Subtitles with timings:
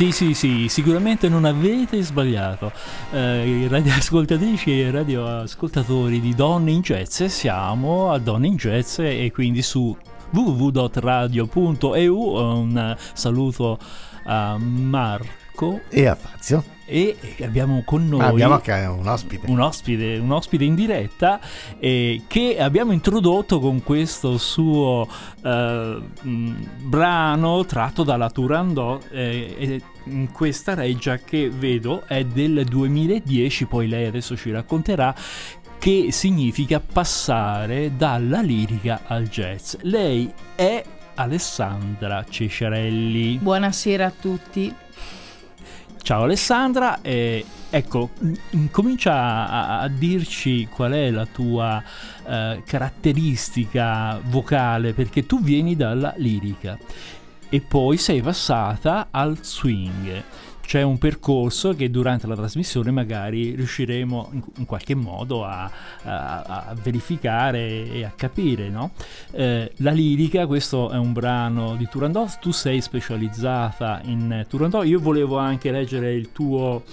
[0.00, 2.72] Sì, sì, sì, sicuramente non avete sbagliato.
[3.12, 9.60] Eh, radioascoltatrici e radioascoltatori di Donne in Jazz, siamo a Donne in Jazz e quindi
[9.60, 9.94] su
[10.30, 12.16] www.radio.eu.
[12.16, 13.78] Un saluto
[14.24, 19.48] a Marco e a Fazio e abbiamo con noi abbiamo anche un ospite.
[19.48, 21.38] Un ospite, un ospite in diretta
[21.78, 25.06] eh, che abbiamo introdotto con questo suo
[25.40, 26.02] eh,
[26.82, 29.80] brano tratto dalla Turandot eh,
[30.32, 35.14] questa reggia che vedo è del 2010, poi lei adesso ci racconterà
[35.78, 39.76] che significa passare dalla lirica al jazz.
[39.82, 43.38] Lei è Alessandra Cesciarelli.
[43.38, 44.74] Buonasera a tutti.
[46.02, 48.10] Ciao Alessandra, eh, ecco,
[48.70, 51.82] comincia a, a, dirci qual è la tua
[52.26, 56.78] eh, caratteristica vocale, perché tu vieni dalla lirica
[57.50, 60.22] e poi sei passata al swing
[60.70, 65.68] c'è un percorso che durante la trasmissione magari riusciremo in, in qualche modo a,
[66.04, 68.68] a, a, verificare e a capire.
[68.68, 68.92] No?
[69.32, 75.00] Eh, la lirica, questo è un brano di Turandot, tu sei specializzata in Turandot, io
[75.00, 76.84] volevo anche leggere il tuo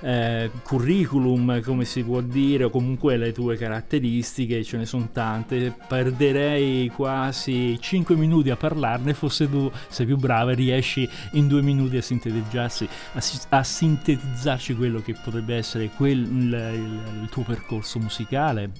[0.00, 5.74] eh, curriculum, come si può dire, o comunque le tue caratteristiche, ce ne sono tante.
[5.86, 11.62] Perderei quasi 5 minuti a parlarne, forse tu sei più brava e riesci in due
[11.62, 17.42] minuti a sintetizzarsi, a, a sintetizzarci quello che potrebbe essere quel, il, il, il tuo
[17.42, 18.70] percorso musicale,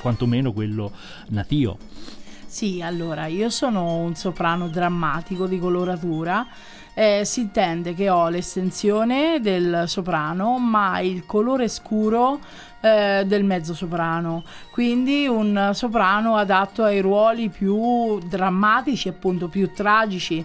[0.00, 0.92] quantomeno quello
[1.28, 1.78] nativo.
[2.52, 6.46] Sì, allora io sono un soprano drammatico di coloratura
[6.94, 12.38] eh, si intende che ho l'estensione del soprano ma il colore scuro
[12.80, 14.42] eh, del mezzo soprano.
[14.70, 20.44] Quindi un soprano adatto ai ruoli più drammatici appunto più tragici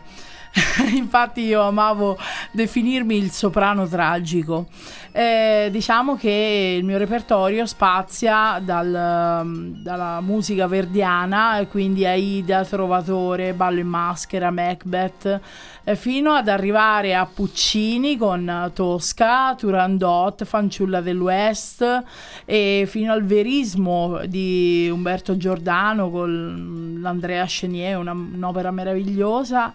[0.95, 2.17] infatti io amavo
[2.51, 4.67] definirmi il soprano tragico.
[5.11, 9.41] Eh, diciamo che il mio repertorio spazia dal,
[9.81, 15.39] dalla musica verdiana, quindi Aida, Trovatore, Ballo in maschera, Macbeth,
[15.83, 22.03] eh, fino ad arrivare a Puccini con Tosca, Turandot, Fanciulla dell'Ouest
[22.45, 29.73] e fino al verismo di Umberto Giordano con l'Andrea Chenier, una, un'opera meravigliosa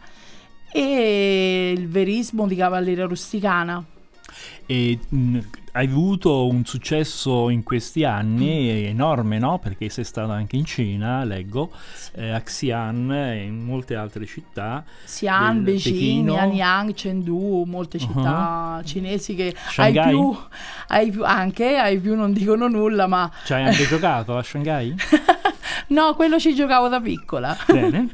[0.73, 3.85] e il verismo di Cavalleria Rusticana.
[4.67, 5.39] E mh,
[5.73, 8.87] hai avuto un successo in questi anni mm.
[8.87, 9.59] enorme, no?
[9.59, 11.71] Perché sei stata anche in Cina, leggo,
[12.15, 14.85] eh, a Xi'an e in molte altre città.
[15.05, 18.85] Xi'an, Beijing, Anyang, Chengdu, molte città uh-huh.
[18.85, 20.37] cinesi che hai più,
[20.89, 23.31] hai più, anche, hai più non dicono nulla, ma...
[23.45, 24.95] Ci hai anche giocato a Shanghai?
[25.89, 27.57] No, quello ci giocavo da piccola.
[27.67, 28.09] Bene.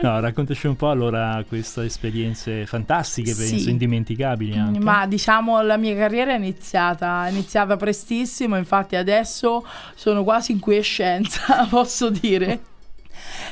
[0.00, 3.70] No, raccontaci un po' allora queste esperienze fantastiche, penso, sì.
[3.70, 4.78] indimenticabili mm, anche.
[4.80, 10.58] Ma diciamo la mia carriera è iniziata, è iniziata prestissimo, infatti adesso sono quasi in
[10.58, 12.60] quiescenza, posso dire.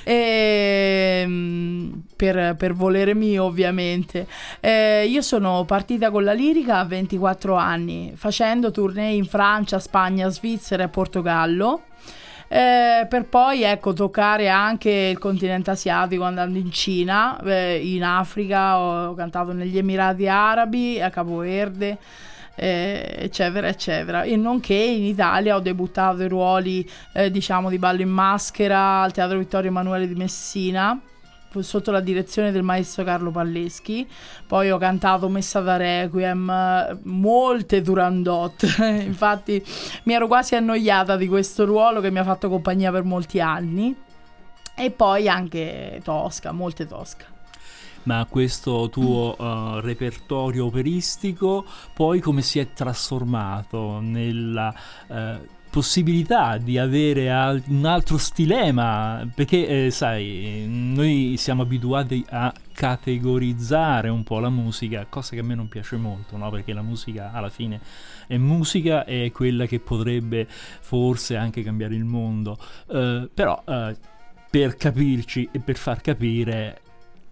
[0.05, 4.27] E, ehm, per, per, volere mio ovviamente
[4.61, 10.29] eh, io sono partita con la lirica a 24 anni facendo tournée in Francia, Spagna,
[10.29, 11.83] Svizzera e Portogallo
[12.49, 18.79] eh, per poi ecco, toccare anche il continente asiatico andando in Cina, eh, in Africa,
[18.79, 21.99] ho cantato negli Emirati Arabi, a Capo Verde.
[22.59, 28.01] Eh, eccetera eccetera e nonché in Italia ho debuttato i ruoli eh, diciamo di ballo
[28.01, 30.99] in maschera al Teatro Vittorio Emanuele di Messina
[31.59, 34.07] sotto la direzione del maestro Carlo Palleschi.
[34.47, 38.77] Poi ho cantato Messa da Requiem, molte Turandot.
[39.05, 39.65] Infatti
[40.05, 43.95] mi ero quasi annoiata di questo ruolo che mi ha fatto compagnia per molti anni.
[44.79, 47.35] E poi anche Tosca, molte Tosca
[48.07, 54.73] ma questo tuo uh, repertorio operistico poi come si è trasformato nella
[55.09, 55.15] uh,
[55.77, 64.09] possibilità di avere al- un altro stilema, perché eh, sai, noi siamo abituati a categorizzare
[64.09, 66.49] un po' la musica, cosa che a me non piace molto, no?
[66.49, 67.79] perché la musica alla fine
[68.27, 72.57] è musica e è quella che potrebbe forse anche cambiare il mondo,
[72.87, 73.95] uh, però uh,
[74.49, 76.81] per capirci e per far capire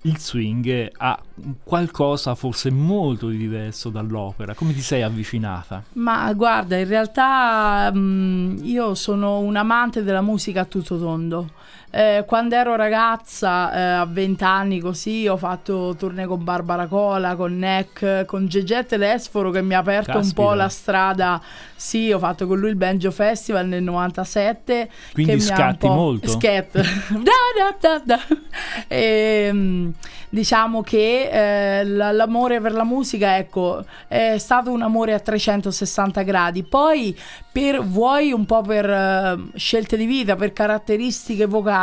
[0.06, 1.18] il swing ha
[1.62, 4.54] qualcosa forse molto di diverso dall'opera.
[4.54, 5.82] Come ti sei avvicinata?
[5.94, 11.50] Ma guarda, in realtà mh, io sono un amante della musica a tutto tondo.
[11.96, 17.36] Eh, quando ero ragazza, eh, a 20 anni così, ho fatto tournée con Barbara Cola,
[17.36, 20.40] con Neck, con Gegè Telesforo che mi ha aperto Caspita.
[20.40, 21.40] un po' la strada.
[21.76, 24.90] Sì, ho fatto con lui il Banjo Festival nel 97.
[25.12, 26.30] Quindi scatti molto.
[26.30, 26.82] Scat.
[27.14, 28.20] Da, da, da, da.
[28.88, 29.92] Ehm,
[30.34, 31.28] diciamo che
[31.80, 36.64] eh, l'amore per la musica, ecco, è stato un amore a 360 gradi.
[36.64, 37.16] Poi,
[37.52, 41.82] per, vuoi un po' per eh, scelte di vita, per caratteristiche vocali,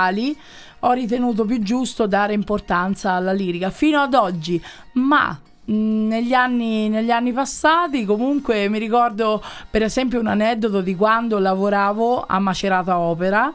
[0.80, 3.70] ho ritenuto più giusto dare importanza alla lirica.
[3.70, 4.62] Fino ad oggi,
[4.94, 10.96] ma mh, negli anni, negli anni passati comunque mi ricordo per esempio un aneddoto di
[10.96, 13.54] quando lavoravo a Macerata Opera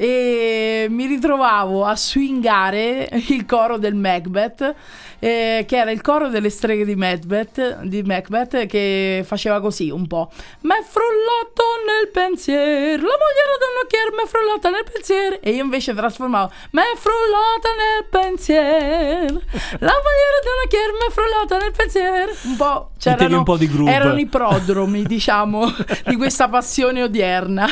[0.00, 4.74] e mi ritrovavo a swingare il coro del Macbeth
[5.18, 10.06] eh, che era il coro delle streghe di Macbeth, di Macbeth che faceva così un
[10.06, 15.64] po' m'è frullato nel pensiero la mogliera d'un occhier m'è frullata nel pensiero e io
[15.64, 19.42] invece trasformavo m'è frullata nel pensiero
[19.78, 23.90] la mogliera d'un occhier m'è frullata nel pensiero un po' c'erano un po' di groove.
[23.90, 25.66] erano i prodromi diciamo
[26.06, 27.66] di questa passione odierna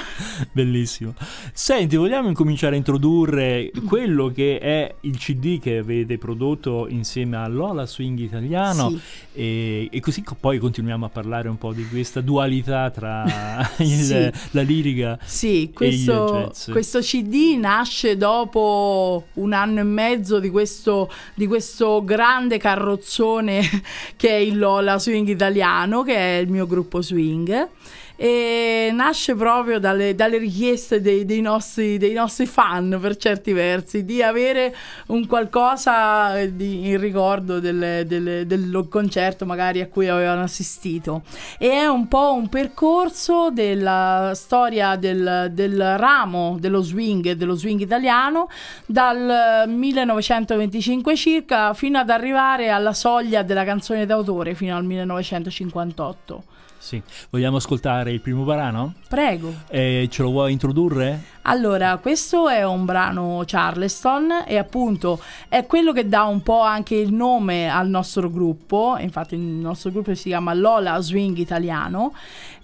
[0.53, 1.15] Bellissimo.
[1.53, 7.49] Senti, vogliamo incominciare a introdurre quello che è il CD che avete prodotto insieme a
[7.49, 9.00] Lola Swing Italiano Sì.
[9.35, 13.25] e, e così co- poi continuiamo a parlare un po' di questa dualità tra
[13.78, 14.31] il- Sì.
[14.52, 21.11] la lirica Sì, e questo, questo CD nasce dopo un anno e mezzo di questo,
[21.35, 23.61] di questo grande carrozzone
[24.16, 27.69] che è il Lola Swing Italiano, che è il mio gruppo swing.
[28.16, 34.04] E nasce proprio dalle, dalle richieste dei, dei nostri, dei nostri fan per certi versi
[34.06, 34.75] di avere
[35.08, 41.23] un qualcosa di- in ricordo del, del- del concerto magari a cui avevano assistito.
[41.58, 47.54] E è un po' un percorso della storia del, del ramo dello swing e dello
[47.54, 48.49] swing italiano
[48.87, 56.44] dal 1925 circa fino ad arrivare alla soglia della canzone d'autore fino al 1958
[56.78, 57.02] Sì.
[57.30, 58.95] Vogliamo ascoltare il primo brano?
[59.09, 61.35] prego Eh, ce lo vuoi introdurre?
[61.42, 66.95] Allora, questo è un brano Charleston e appunto è quello che dà un po' anche
[66.95, 72.14] il nome al nostro gruppo, infatti il nostro gruppo si chiama Lola Swing Italiano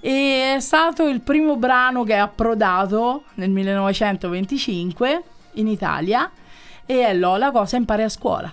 [0.00, 5.22] e è stato il primo brano che è approdato nel 1925
[5.54, 6.30] in Italia
[6.84, 8.50] e è Lola cosa impari a scuola.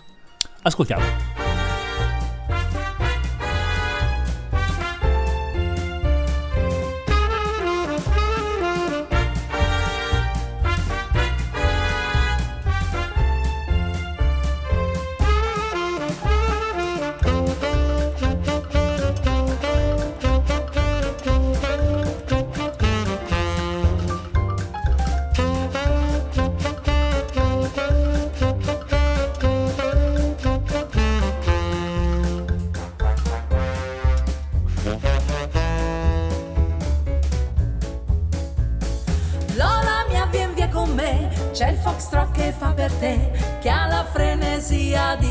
[0.62, 1.49] Ascoltiamo.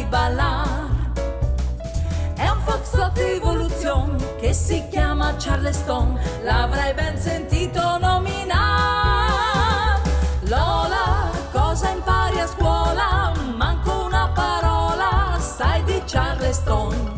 [0.09, 0.87] Ballar.
[2.35, 9.37] È un foxtrot evoluzione che si chiama Charleston, l'avrai ben sentito nominare.
[10.43, 13.33] Lola, cosa impari a scuola?
[13.57, 17.17] Manco una parola, sai di Charleston.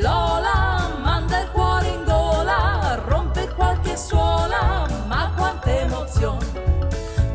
[0.00, 6.62] Lola manda il cuore in gola, rompe qualche suola, ma quanta emozione.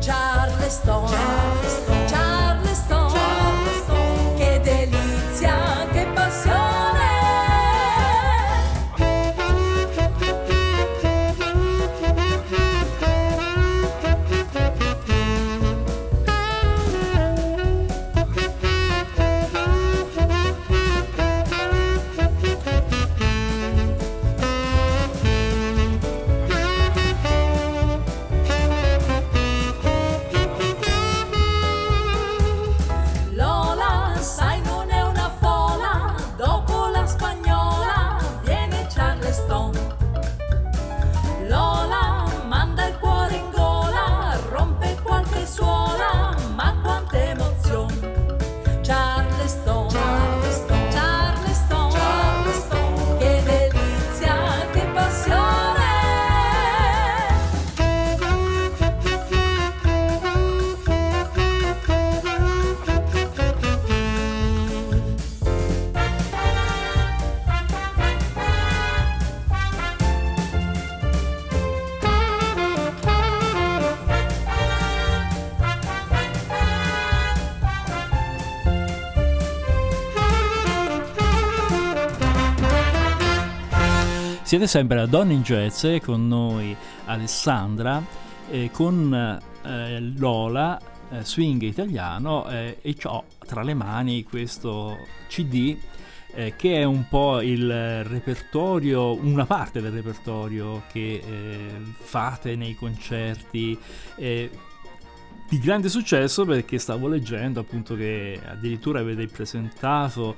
[0.00, 1.59] Charleston, Charleston,
[84.50, 88.04] Siete sempre a Donne Jazz con noi Alessandra,
[88.50, 90.76] eh, con eh, Lola,
[91.08, 95.76] eh, swing italiano eh, e ho tra le mani questo CD
[96.34, 102.74] eh, che è un po' il repertorio, una parte del repertorio che eh, fate nei
[102.74, 103.78] concerti.
[105.50, 110.36] Eh, di grande successo perché stavo leggendo appunto che addirittura avete presentato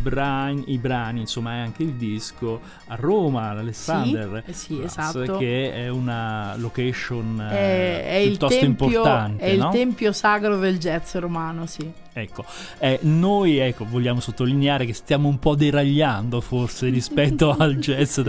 [0.00, 5.38] brani, i brani, insomma anche il disco a Roma, all'Alexander, sì, eh sì, esatto.
[5.38, 9.42] che è una location è, è piuttosto tempio, importante.
[9.42, 9.66] È no?
[9.66, 11.90] il tempio sacro del jazz romano, sì.
[12.20, 12.44] Ecco,
[12.78, 18.20] eh, noi ecco, vogliamo sottolineare che stiamo un po' deragliando forse rispetto al jazz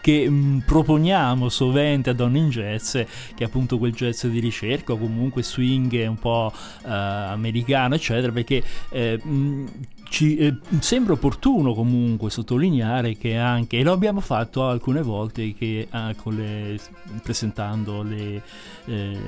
[0.00, 4.92] che mh, proponiamo sovente a Donne in Jazz, che è appunto quel jazz di ricerca
[4.94, 6.52] o comunque swing un po'
[6.84, 9.66] eh, americano, eccetera, perché eh, mh,
[10.14, 15.88] ci eh, sembra opportuno comunque sottolineare che anche, e lo abbiamo fatto alcune volte che,
[15.90, 16.78] ah, le,
[17.20, 18.40] presentando le,
[18.84, 19.18] eh,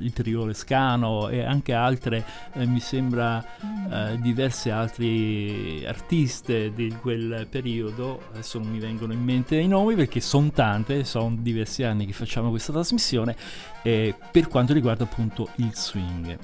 [0.00, 2.24] il trio Lescano e anche altre,
[2.54, 3.44] eh, mi sembra
[3.90, 9.94] eh, diverse altre artiste di quel periodo, adesso non mi vengono in mente i nomi
[9.96, 13.36] perché sono tante, sono diversi anni che facciamo questa trasmissione,
[13.82, 16.38] per quanto riguarda appunto il swing.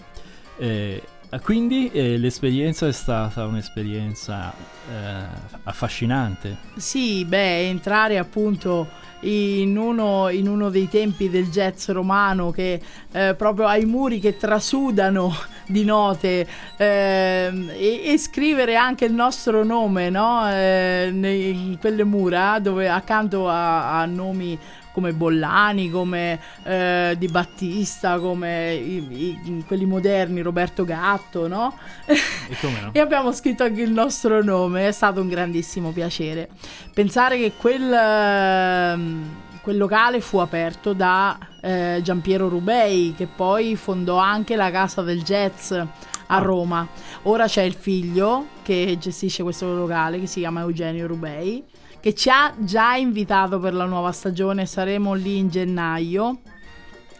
[1.31, 4.53] Eh, quindi eh, l'esperienza è stata un'esperienza
[4.91, 5.25] eh,
[5.65, 6.57] affascinante.
[6.77, 13.35] Sì, beh, entrare appunto in uno, in uno, dei tempi del jazz romano che eh,
[13.37, 15.35] proprio ha i muri che trasudano
[15.67, 20.49] di note eh, e, e, scrivere anche il nostro nome no?
[20.49, 24.57] eh, in quelle mura dove accanto a, a nomi
[24.99, 28.97] come Bollani, come eh, Di Battista, come i,
[29.45, 31.79] i, quelli moderni, Roberto Gatto, no?
[32.05, 32.17] E,
[32.63, 32.91] no?
[32.93, 36.49] e abbiamo scritto anche il nostro nome, è stato un grandissimo piacere.
[36.93, 44.17] Pensare che quel, ehm, quel locale fu aperto da eh, Giampiero Rubei, che poi fondò
[44.17, 45.87] anche la Casa del Jazz a
[46.27, 46.39] ah.
[46.39, 46.85] Roma.
[47.23, 51.65] Ora c'è il figlio che gestisce questo locale che si chiama Eugenio Rubei
[52.01, 56.41] che ci ha già invitato per la nuova stagione, saremo lì in gennaio.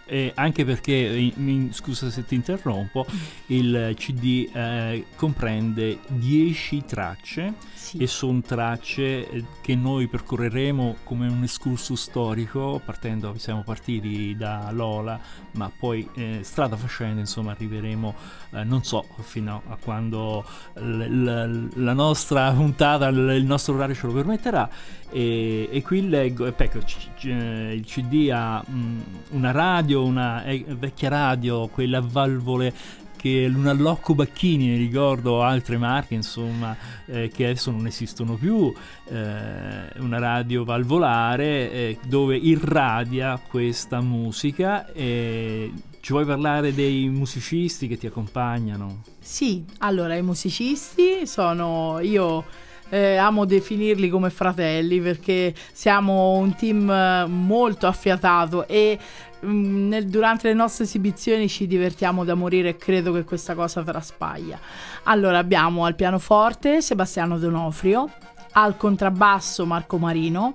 [0.07, 3.05] Eh, anche perché, mi, scusa se ti interrompo,
[3.47, 7.55] il CD eh, comprende 10 tracce
[7.89, 7.99] sì.
[7.99, 14.69] e sono tracce eh, che noi percorreremo come un excursus storico, partendo, siamo partiti da
[14.73, 15.19] Lola,
[15.53, 18.15] ma poi eh, strada facendo, insomma, arriveremo,
[18.53, 23.95] eh, non so, fino a quando l- l- la nostra puntata, l- il nostro orario
[23.95, 24.69] ce lo permetterà.
[25.11, 30.45] E, e qui leggo, ecco, c- c- il CD ha mh, mm, una radio, una
[30.45, 32.75] eh, vecchia radio, quelle a valvole
[33.19, 36.77] che Lunallocco Bacchini, ricordo altre marche insomma
[37.07, 38.73] eh, che adesso non esistono più,
[39.09, 44.87] eh, una radio valvolare eh, dove irradia questa musica
[46.09, 49.03] ci vuoi parlare dei musicisti che ti accompagnano?
[49.19, 52.45] Sì, allora i musicisti sono io
[52.91, 58.99] eh, amo definirli come fratelli perché siamo un team eh, molto affiatato e
[59.45, 63.83] mm, nel, durante le nostre esibizioni ci divertiamo da morire e credo che questa cosa
[63.83, 64.59] traspaglia.
[65.05, 68.11] Allora abbiamo al pianoforte Sebastiano Donofrio,
[68.53, 70.55] al contrabbasso Marco Marino,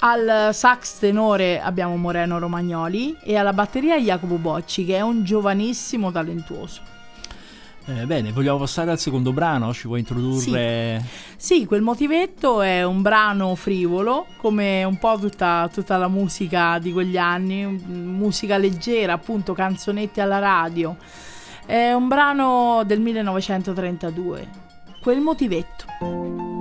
[0.00, 6.12] al sax tenore abbiamo Moreno Romagnoli e alla batteria Jacopo Bocci che è un giovanissimo
[6.12, 6.93] talentuoso.
[7.86, 9.74] Eh, bene, vogliamo passare al secondo brano?
[9.74, 11.02] Ci vuoi introdurre?
[11.36, 11.58] Sì.
[11.58, 11.66] sì.
[11.66, 17.18] quel motivetto è un brano frivolo, come un po' tutta, tutta, la musica di quegli
[17.18, 20.96] anni, musica leggera, appunto canzonette alla radio.
[21.66, 24.48] È un brano del 1932,
[25.02, 26.53] quel motivetto.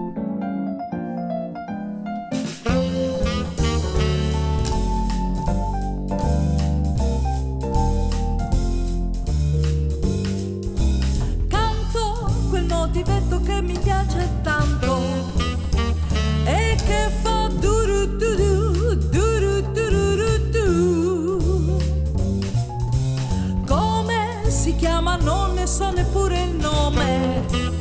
[13.03, 15.01] Motivetto che mi piace tanto.
[16.45, 21.77] E che fa duru duru duru duru duru.
[23.67, 25.17] Come si chiama?
[25.17, 27.72] Non ne so neppure il nome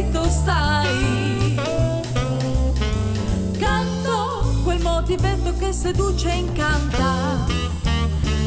[0.00, 1.54] afflitto stai.
[3.58, 7.46] Canto quel motivetto che seduce e incanta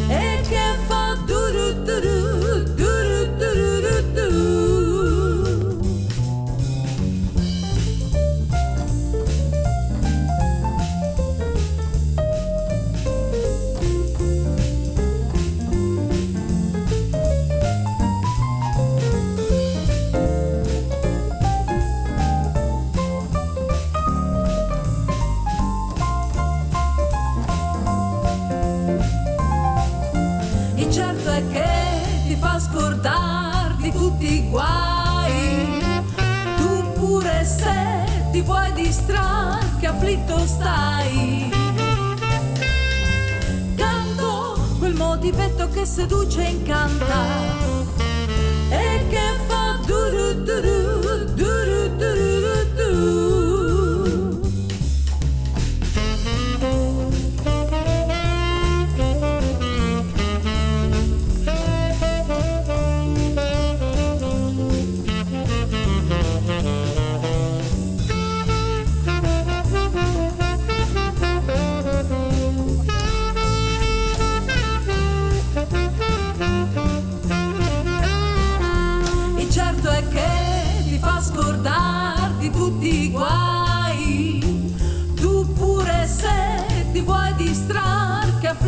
[0.07, 2.32] e che fa duru duru
[39.83, 41.51] che afflitto stai.
[43.75, 47.62] Canto quel motivetto che seduce e incanta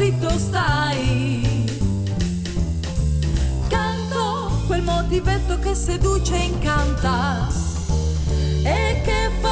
[0.05, 1.65] afflitto stai.
[3.67, 7.47] Canto quel motivetto che seduce e incanta
[8.63, 9.44] e che fa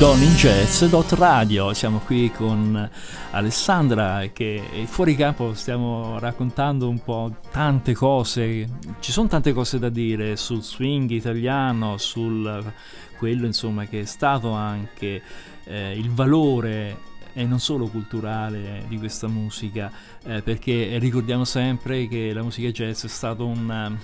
[0.00, 2.88] duru doninjazz.radio siamo qui con
[3.32, 8.66] Alessandra che fuori campo stiamo raccontando un po' tante cose.
[8.98, 12.72] Ci sono tante cose da dire sul swing italiano sul
[13.18, 15.22] quello insomma che è stato anche
[15.64, 19.92] eh, il valore e non solo culturale di questa musica.
[20.24, 23.98] Eh, perché ricordiamo sempre che la musica jazz è stato un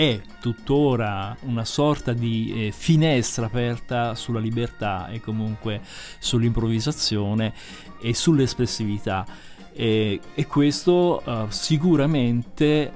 [0.00, 5.82] è tuttora una sorta di eh, finestra aperta sulla libertà e comunque
[6.18, 7.52] sull'improvvisazione
[8.00, 9.26] e sull'espressività
[9.74, 12.92] e, e questo eh, sicuramente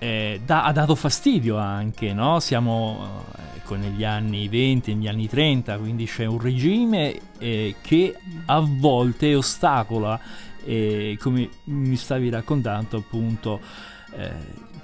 [0.00, 2.40] eh, da- ha dato fastidio anche, no?
[2.40, 8.16] Siamo eh, ecco, negli anni 20, negli anni 30, quindi c'è un regime eh, che
[8.46, 10.18] a volte ostacola,
[10.64, 13.60] eh, come mi stavi raccontando appunto,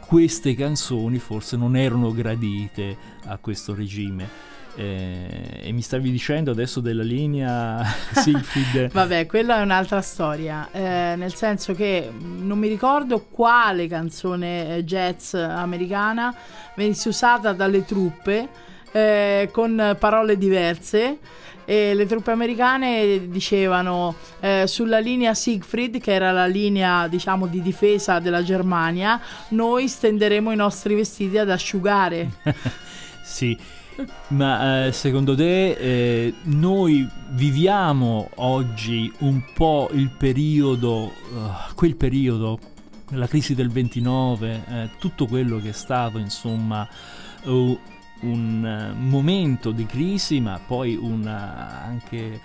[0.06, 4.54] queste canzoni forse non erano gradite a questo regime.
[4.78, 11.14] Eh, e mi stavi dicendo adesso della linea Siegfried Vabbè, quella è un'altra storia, eh,
[11.16, 16.34] nel senso che non mi ricordo quale canzone eh, jazz americana
[16.74, 18.48] venisse usata dalle truppe
[18.92, 21.18] eh, con parole diverse
[21.66, 27.60] e le truppe americane dicevano eh, sulla linea Siegfried, che era la linea diciamo di
[27.60, 32.30] difesa della Germania, noi stenderemo i nostri vestiti ad asciugare.
[33.26, 33.58] Sì,
[34.28, 42.58] ma eh, secondo te eh, noi viviamo oggi un po' il periodo, eh, quel periodo,
[43.10, 46.88] la crisi del 29, eh, tutto quello che è stato insomma
[47.42, 47.78] uh,
[48.20, 52.40] un eh, momento di crisi ma poi una anche eh,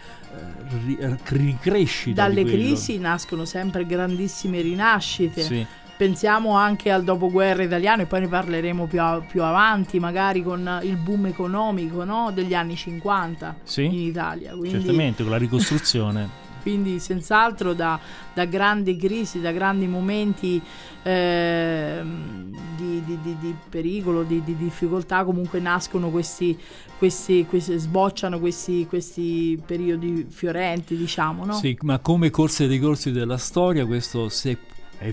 [0.86, 5.42] ri- ricrescita Dalle crisi nascono sempre grandissime rinascite.
[5.42, 5.66] Sì.
[5.98, 10.80] Pensiamo anche al dopoguerra italiano e poi ne parleremo più, a- più avanti, magari con
[10.82, 12.32] il boom economico no?
[12.34, 14.52] degli anni 50 Sì, in Italia.
[14.52, 18.00] Quindi, certamente con la ricostruzione quindi senz'altro da,
[18.34, 20.62] da grandi crisi, da grandi momenti
[21.04, 26.58] ehm, di, di- di- di pericolo, di, di difficoltà, comunque nascono questi,
[26.98, 31.54] questi, questi sbocciano questi, questi periodi fiorenti, diciamo, no?
[31.54, 34.58] Sì, ma come corse dei corsi della storia, questo se è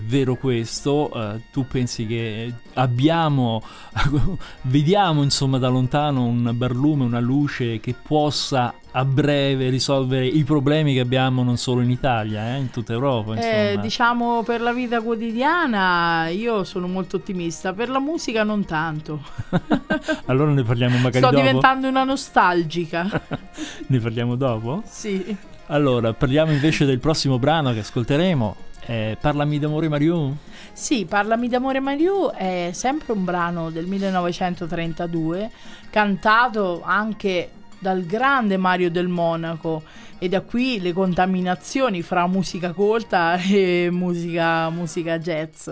[0.03, 3.63] vero questo, eh, tu pensi che abbiamo,
[4.63, 10.93] vediamo insomma da lontano un barlume, una luce che possa a breve risolvere i problemi
[10.93, 13.35] che abbiamo non solo in Italia, eh, in tutta Europa.
[13.35, 13.81] Eh, Insomma.
[13.81, 19.21] diciamo per la vita quotidiana io sono molto ottimista, per la musica non tanto.
[20.25, 21.41] allora ne parliamo magari Sto dopo.
[21.41, 23.07] diventando una nostalgica.
[23.87, 24.83] Ne parliamo dopo?
[24.85, 25.35] sì.
[25.71, 28.55] Allora, parliamo invece del prossimo brano che ascolteremo.
[28.85, 30.35] Eh, Parlami d'amore Mariù?
[30.71, 35.51] Sì, Parlami d'amore Mariù è sempre un brano del 1932,
[35.89, 39.83] cantato anche dal grande Mario del Monaco
[40.17, 45.69] e da qui le contaminazioni fra musica colta e musica, musica jazz.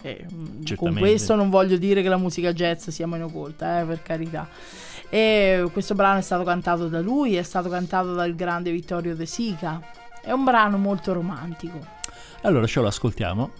[0.00, 3.84] E, mm, con questo non voglio dire che la musica jazz sia meno colta, eh,
[3.84, 4.48] per carità.
[5.08, 9.26] E questo brano è stato cantato da lui, è stato cantato dal grande Vittorio De
[9.26, 9.80] Sica.
[10.22, 11.96] È un brano molto romantico.
[12.42, 13.50] Allora ce lo ascoltiamo.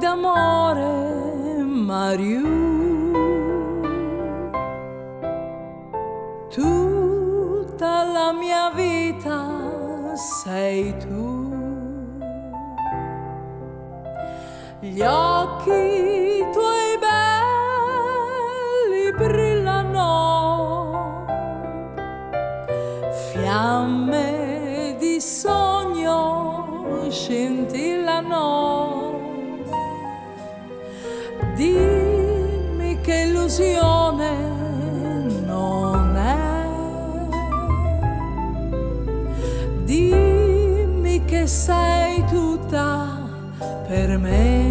[0.00, 2.40] D'amore, Mario.
[6.48, 6.89] Tu
[8.74, 9.46] vita
[10.14, 11.48] sei tu.
[14.80, 20.08] Gli occhi tuoi belli brillano,
[23.30, 28.48] fiamme di sogno scintillano.
[31.54, 33.99] Dimmi che illusione
[41.50, 43.18] sei tutta
[43.88, 44.69] per me.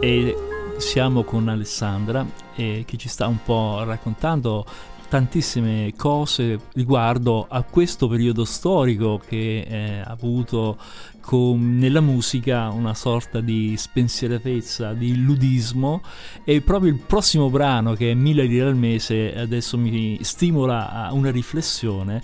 [0.00, 0.36] E
[0.76, 4.64] siamo con Alessandra eh, che ci sta un po' raccontando
[5.08, 10.76] tantissime cose riguardo a questo periodo storico che eh, ha avuto
[11.20, 16.02] con- nella musica una sorta di spensieratezza, di illudismo.
[16.44, 21.12] E proprio il prossimo brano che è Mille lire al mese adesso mi stimola a
[21.12, 22.22] una riflessione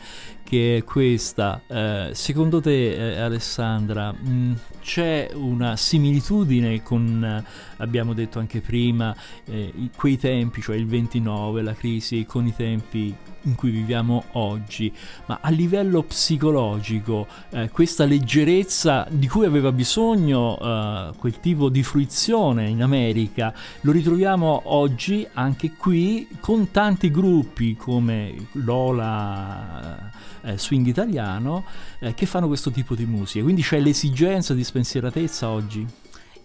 [0.54, 1.62] che è questa.
[1.66, 7.44] Eh, secondo te, eh, Alessandra, mh, c'è una similitudine con,
[7.84, 9.14] abbiamo detto anche prima,
[9.46, 14.92] eh, quei tempi, cioè il 29, la crisi, con i tempi in cui viviamo oggi,
[15.26, 21.82] ma a livello psicologico, eh, questa leggerezza di cui aveva bisogno eh, quel tipo di
[21.82, 30.10] fruizione in America, lo ritroviamo oggi anche qui con tanti gruppi come Lola
[30.42, 31.64] eh, Swing Italiano
[31.98, 33.42] eh, che fanno questo tipo di musica.
[33.42, 35.86] Quindi c'è l'esigenza di spensieratezza oggi.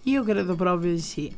[0.10, 1.32] Io credo proprio di sì.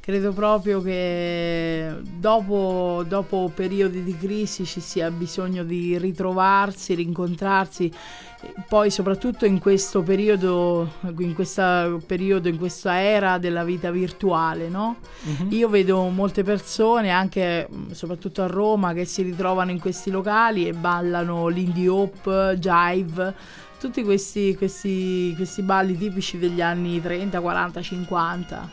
[0.00, 7.92] Credo proprio che dopo, dopo periodi di crisi ci sia bisogno di ritrovarsi, rincontrarsi,
[8.66, 14.96] poi soprattutto in questo periodo, in questa periodo, in questa era della vita virtuale, no?
[15.50, 20.72] Io vedo molte persone, anche soprattutto a Roma, che si ritrovano in questi locali e
[20.72, 23.34] ballano l'indie hop, jive,
[23.80, 28.70] tutti questi, questi, questi balli tipici degli anni 30, 40, 50.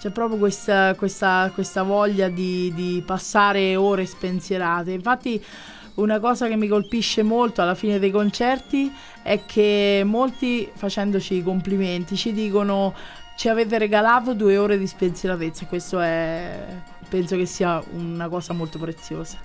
[0.00, 4.90] C'è proprio questa, questa- questa voglia di, di passare ore spensierate.
[4.90, 5.42] Infatti,
[5.94, 8.92] una cosa che mi colpisce molto alla fine dei concerti
[9.22, 12.92] è che molti facendoci i complimenti ci dicono
[13.36, 15.66] ci avete regalato due ore di spensieratezza.
[15.66, 16.58] Questo è
[17.08, 19.38] penso che sia una cosa molto preziosa.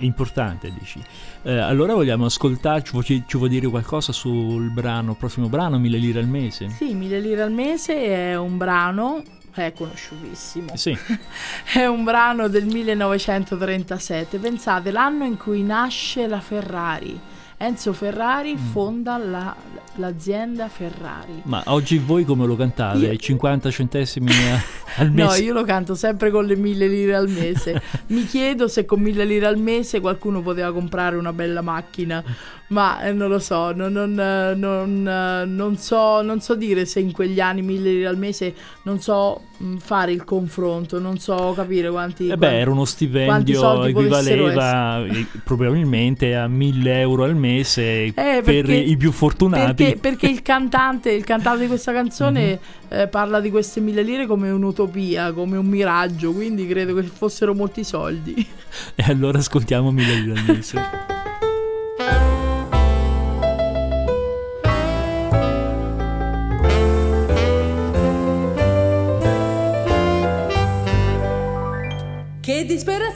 [0.00, 1.00] Importante, dici.
[1.42, 6.20] Eh, allora vogliamo ascoltarci, ci, ci vuoi dire qualcosa sul brano, prossimo brano, Mille lire
[6.20, 6.68] al mese?
[6.70, 10.76] Sì, Mille lire al mese è un brano è conosciutissimo.
[10.76, 10.96] Sì.
[11.74, 14.38] è un brano del 1937.
[14.38, 17.18] Pensate, l'anno in cui nasce la Ferrari.
[17.62, 18.70] Enzo Ferrari mm.
[18.72, 19.54] fonda la,
[19.96, 21.42] l'azienda Ferrari.
[21.42, 22.96] Ma oggi voi come lo cantate?
[22.96, 23.16] Io...
[23.16, 24.32] 50 centesimi
[24.96, 25.38] al mese?
[25.40, 27.82] No, io lo canto sempre con le mille lire al mese.
[28.08, 32.24] Mi chiedo se con mille lire al mese qualcuno poteva comprare una bella macchina
[32.70, 36.84] ma eh, non lo so, non, non, eh, non, eh, non, so, non so dire
[36.84, 41.18] se in quegli anni mille lire al mese non so mh, fare il confronto, non
[41.18, 42.28] so capire quanti...
[42.28, 45.04] Eh beh, era uno stipendio equivaleva
[45.42, 49.82] probabilmente a mille euro al mese eh, per perché, i più fortunati.
[49.82, 53.00] Perché, perché il, cantante, il cantante di questa canzone mm-hmm.
[53.00, 57.52] eh, parla di queste mille lire come un'utopia, come un miraggio, quindi credo che fossero
[57.52, 58.46] molti soldi.
[58.94, 61.18] E allora ascoltiamo mille lire al mese.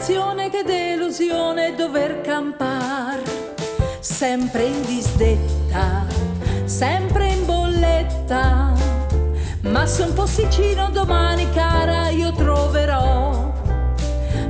[0.05, 3.23] disperazione, che delusione dover campar,
[4.01, 6.05] sempre in disdetta,
[6.67, 8.75] sempre in bolletta.
[9.62, 13.51] Ma se un posticino domani, cara, io troverò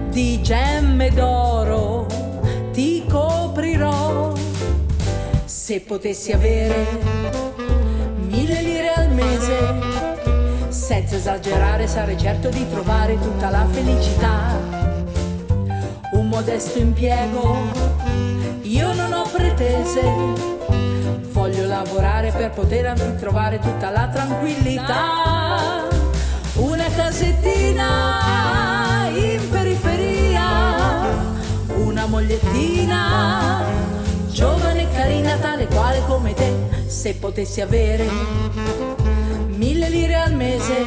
[0.08, 2.06] di gemme d'oro,
[2.72, 4.32] ti coprirò.
[5.44, 6.86] Se potessi avere
[8.26, 10.02] mille lire al mese
[10.68, 14.73] senza esagerare sarei certo di trovare tutta la felicità.
[16.34, 17.56] Modesto impiego,
[18.62, 20.02] io non ho pretese,
[21.30, 25.86] voglio lavorare per poter ritrovare tutta la tranquillità.
[26.54, 27.86] Una casettina
[29.14, 31.06] in periferia,
[31.76, 33.62] una mogliettina,
[34.28, 36.52] giovane e carina tale quale come te,
[36.86, 38.08] se potessi avere
[39.46, 40.84] mille lire al mese.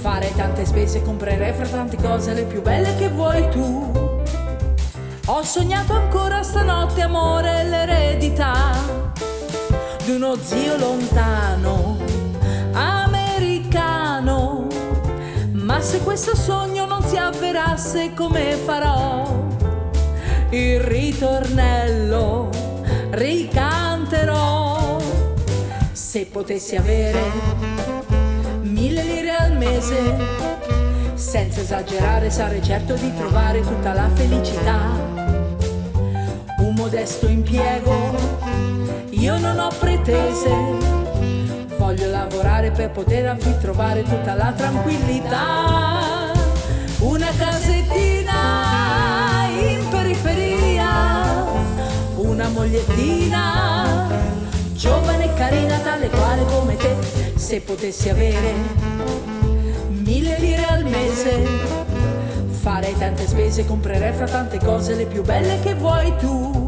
[0.00, 4.07] Fare tante spese, comprerei fra tante cose le più belle che vuoi tu.
[5.30, 8.72] Ho sognato ancora stanotte, amore, l'eredità
[10.02, 11.98] di uno zio lontano,
[12.72, 14.66] americano.
[15.52, 19.50] Ma se questo sogno non si avverasse, come farò?
[20.48, 22.48] Il ritornello
[23.10, 24.96] ricanterò
[25.92, 27.20] se potessi avere
[28.62, 30.16] mille lire al mese,
[31.12, 35.17] senza esagerare sarei certo di trovare tutta la felicità.
[36.90, 38.16] Modesto impiego,
[39.10, 40.48] io non ho pretese,
[41.76, 46.32] voglio lavorare per poter trovare tutta la tranquillità.
[47.00, 48.34] Una casettina
[49.60, 51.44] in periferia,
[52.16, 54.08] una mogliettina
[54.72, 56.96] giovane e carina tale quale come te,
[57.34, 58.54] se potessi avere
[59.88, 61.46] mille lire al mese,
[62.48, 66.67] farei tante spese, comprerei fra tante cose le più belle che vuoi tu.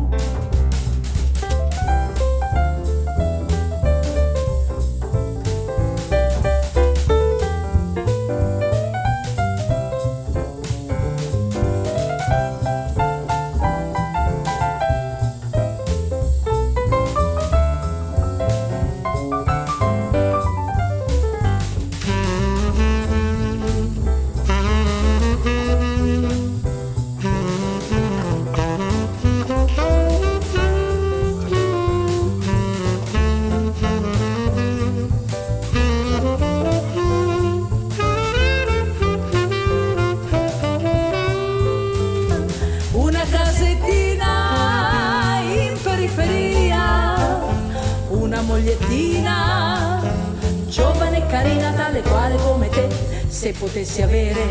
[53.71, 54.47] Potessi avere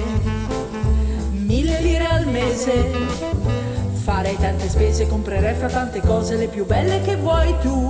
[1.32, 2.90] mille lire al mese,
[3.92, 7.89] farei tante spese, comprerei fra tante cose le più belle che vuoi tu.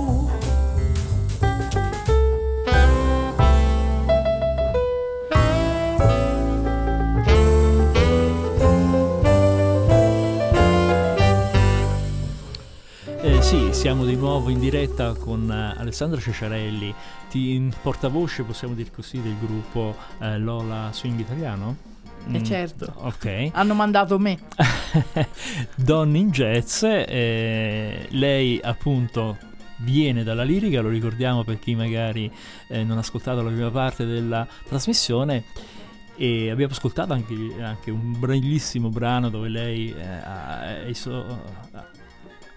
[15.00, 16.94] Diretta con uh, Alessandro Cesarelli,
[17.30, 21.88] ti, portavoce, possiamo dire così, del gruppo uh, Lola Swing Italiano?
[22.30, 22.92] E Mm, certo.
[22.96, 23.48] Ok.
[23.52, 24.38] Hanno mandato me.
[25.74, 29.38] Donne in jazz, eh, lei appunto
[29.78, 32.30] viene dalla lirica, lo ricordiamo per chi magari
[32.68, 35.44] eh, non ha ascoltato la prima parte della trasmissione.
[36.14, 40.82] E abbiamo ascoltato anche, anche un bellissimo brano dove lei eh, ha-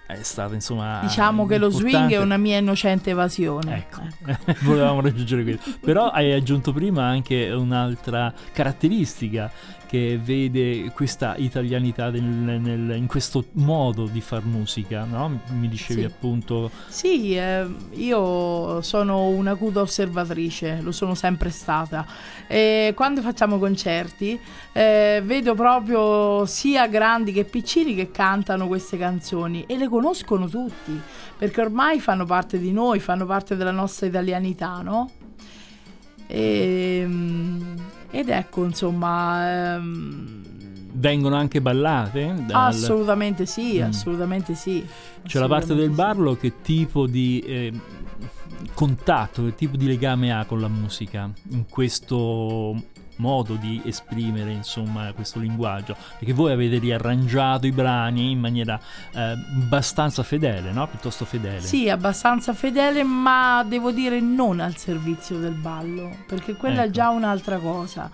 [0.06, 3.78] è, stata insomma Diciamo che lo swing è una mia innocente evasione.
[3.78, 4.58] Ecco, Eh.
[4.64, 5.72] volevamo raggiungere questo.
[5.80, 9.52] Però hai aggiunto prima anche un'altra caratteristica
[9.94, 15.42] che vede questa italianità del- nel- in questo modo di far musica, no?
[15.52, 16.06] Mi dicevi Sì.
[16.08, 16.72] appunto...
[16.88, 22.08] Sì, eh, io sono un'acuta osservatrice, lo sono sempre stata.
[22.48, 24.40] E quando facciamo concerti
[24.72, 31.00] eh, vedo proprio sia grandi che piccini che cantano queste canzoni e le conoscono tutti,
[31.38, 35.12] perché ormai fanno parte di noi, fanno parte della nostra italianità, no?
[36.26, 37.76] E, mm,
[38.14, 39.74] ed ecco, insomma...
[39.76, 40.42] ehm,
[40.96, 42.34] Vengono anche ballate?
[42.46, 43.84] dal- Assolutamente sì, Mm.
[43.88, 44.86] assolutamente sì.
[45.26, 46.40] C'è la parte del assolutamente sì.
[46.40, 47.74] che tipo di eh,
[48.76, 52.76] contatto, che tipo di legame ha con la musica in questo
[53.24, 58.78] modo di esprimere insomma questo linguaggio perché voi avete riarrangiato i brani in maniera
[59.14, 60.88] eh, abbastanza fedele no?
[60.88, 66.82] piuttosto fedele Sì, abbastanza fedele, ma devo dire non al servizio del ballo, perché quella
[66.82, 66.92] è Ecco.
[66.92, 68.10] già un'altra cosa.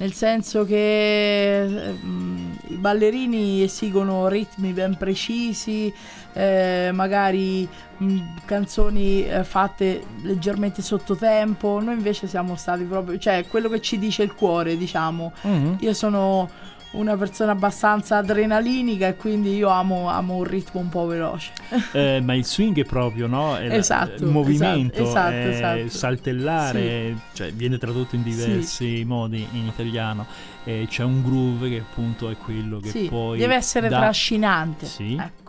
[0.00, 5.92] Nel senso che ehm, i ballerini esigono ritmi ben precisi,
[6.34, 11.80] eh, magari mh, canzoni eh, fatte leggermente sottotempo.
[11.80, 15.32] Noi invece siamo stati proprio, cioè quello che ci dice il cuore, diciamo.
[15.42, 15.78] Mhm.
[15.80, 16.48] Io sono
[16.92, 21.52] una persona abbastanza adrenalinica e quindi io amo, amo un ritmo un po' veloce.
[21.92, 23.56] Eh, ma il swing è proprio no?
[23.56, 25.88] È la- Esatto, il movimento esatto, è esatto.
[25.88, 30.26] saltellare cioè, viene tradotto in diversi modi in italiano
[30.64, 34.86] e c'è un groove che appunto è quello che Sì, poi deve essere dà- trascinante.
[34.86, 35.14] Sì.
[35.14, 35.47] Ecco.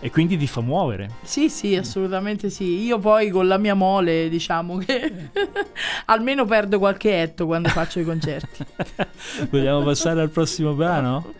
[0.00, 2.84] E quindi ti fa muovere Sì, sì, assolutamente sì.
[2.84, 5.30] Io poi con la mia mole, diciamo che
[6.06, 8.64] almeno perdo qualche etto quando faccio i concerti.
[9.50, 11.34] vogliamo passare al prossimo brano?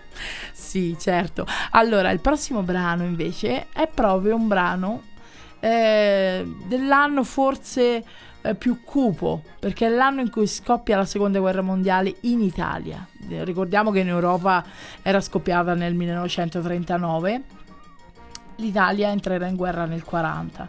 [0.52, 1.46] Sì, certo.
[1.70, 5.02] Allora, il prossimo brano invece è proprio un brano
[5.60, 8.04] eh, dell'anno forse
[8.42, 13.06] eh, più cupo, perché è l'anno in cui scoppia la seconda guerra mondiale in Italia.
[13.28, 14.64] Eh, Ricordiamo che in Europa
[15.02, 17.42] era scoppiata nel 1939,
[18.60, 20.68] l'Italia entrerà in guerra nel 40.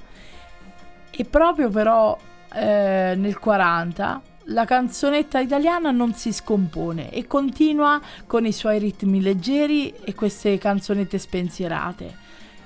[1.11, 2.17] E proprio però
[2.53, 9.21] eh, nel 40 la canzonetta italiana non si scompone e continua con i suoi ritmi
[9.21, 12.17] leggeri e queste canzonette spensierate.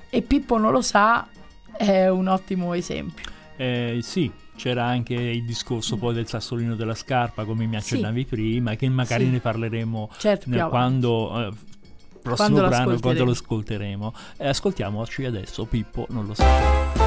[0.08, 1.26] E Pippo non lo sa,
[1.76, 3.24] è un ottimo esempio.
[3.56, 7.94] Eh, sì, c'era anche il discorso poi del sassolino della scarpa, come mi Sì.
[7.94, 9.30] accennavi prima, che magari Sì.
[9.30, 11.46] ne parleremo Certo, nel- quando.
[11.48, 11.52] eh,
[12.26, 14.12] prossimo Quando brano quando lo ascolteremo.
[14.38, 16.44] Eh, ascoltiamoci adesso, Pippo non lo sa.
[16.44, 17.05] Ma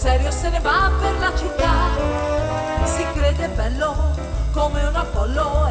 [0.00, 1.74] serio se ne va per la città.
[2.86, 3.94] Si crede bello
[4.50, 5.69] come un Apollo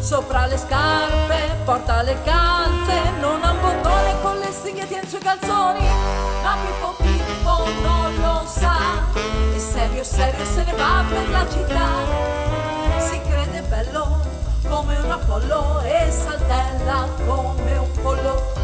[0.00, 4.48] Sopra le scarpe porta le calze, non ha un bottone con le
[4.86, 5.86] tiene sui calzoni.
[6.42, 8.78] Ma Pippo Pippo non lo sa
[9.54, 11.86] e serio serio se ne va per la città.
[12.98, 14.20] Si crede bello
[14.68, 18.57] come un Apollo e saltella come un pollo.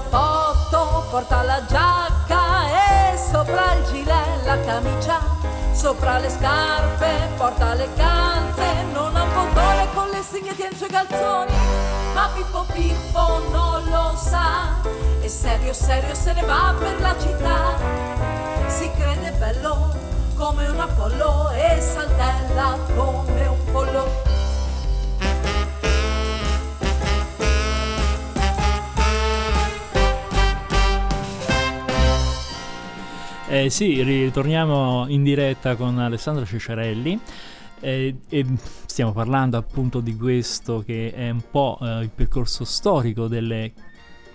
[0.00, 5.18] Cappotto porta la giacca e sopra il gilet la camicia.
[5.72, 11.52] Sopra le scarpe porta le calze, non ha un bottone con le segnette sui calzoni.
[12.14, 14.76] Ma Pippo Pippo non lo sa
[15.20, 17.76] e serio serio se ne va per la città.
[18.68, 19.94] Si crede bello
[20.36, 24.37] come un Apollo e saltella come un pollo.
[33.58, 37.18] Eh, sì, ritorniamo in diretta con Alessandro Ceccarelli
[37.80, 38.46] eh, e
[38.86, 43.72] stiamo parlando appunto di questo che è un po' eh, il percorso storico delle,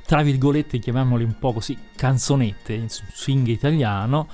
[0.06, 4.28] tra virgolette, chiamiamole un po' così, canzonette in swing italiano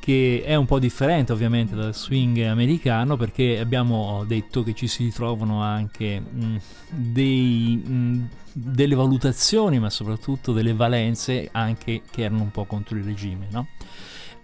[0.00, 5.04] che è un po' differente ovviamente dal swing americano perché abbiamo detto che ci si
[5.04, 12.50] ritrovano anche mh, dei, mh, delle valutazioni ma soprattutto delle valenze anche che erano un
[12.50, 13.68] po' contro il regime no?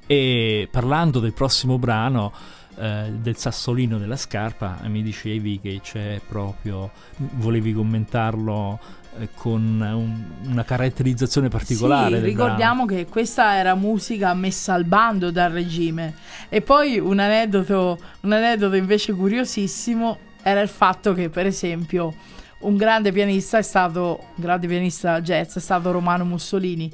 [0.07, 2.33] E parlando del prossimo brano
[2.77, 8.81] eh, del sassolino della scarpa mi dicevi che c'è proprio volevi commentarlo
[9.19, 15.31] eh, con un, una caratterizzazione particolare Sì, ricordiamo che questa era musica messa al bando
[15.31, 16.15] dal regime.
[16.49, 22.13] E poi un aneddoto, un aneddoto invece curiosissimo era il fatto che, per esempio,
[22.61, 26.91] un grande pianista è stato, un grande pianista jazz è stato Romano Mussolini,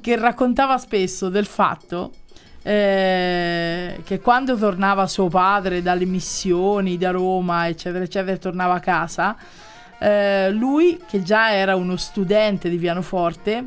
[0.00, 2.12] che raccontava spesso del fatto
[2.62, 9.36] eh, che quando tornava suo padre dalle missioni da Roma, eccetera, eccetera, tornava a casa,
[9.98, 13.64] eh, lui, che già era uno studente di pianoforte,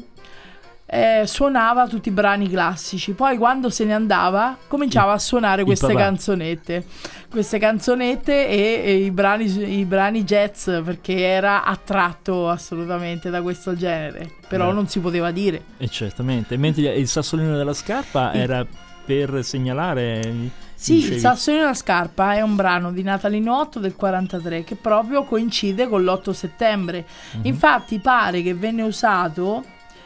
[0.85, 3.13] eh, suonava tutti i brani classici.
[3.13, 6.85] Poi, quando se ne andava, cominciava a suonare queste canzonette.
[7.31, 13.75] Queste canzonette e, e i, brani, i brani jazz, perché era attratto assolutamente da questo
[13.75, 14.29] genere.
[14.47, 14.73] Però Beh.
[14.73, 15.63] non si poteva dire.
[15.77, 18.65] E certamente, mentre il sassolino della scarpa Il- era
[19.05, 20.61] per segnalare...
[20.75, 24.75] Sì, dicevi- il Sassolino alla scarpa è un brano di Natalino 8 del 43 che
[24.75, 27.05] proprio coincide con l'8 settembre.
[27.35, 27.45] Mhm.
[27.45, 29.63] Infatti pare che venne usato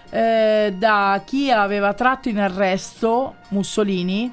[0.09, 4.31] eh, da chi aveva tratto in arresto Mussolini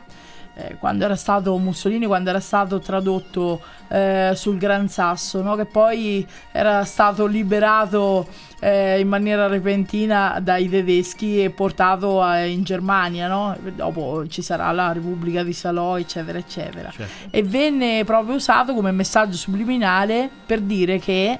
[0.56, 5.56] eh, quando era stato Mussolini quando era stato tradotto eh, sul Gran Sasso, no?
[5.56, 8.26] che poi era stato liberato
[8.60, 13.56] eh, in maniera repentina dai tedeschi e portato eh, in Germania, no?
[13.74, 16.90] dopo ci sarà la Repubblica di Salò, eccetera, eccetera.
[16.90, 17.28] Certo.
[17.36, 21.38] E venne proprio usato come messaggio subliminale per dire che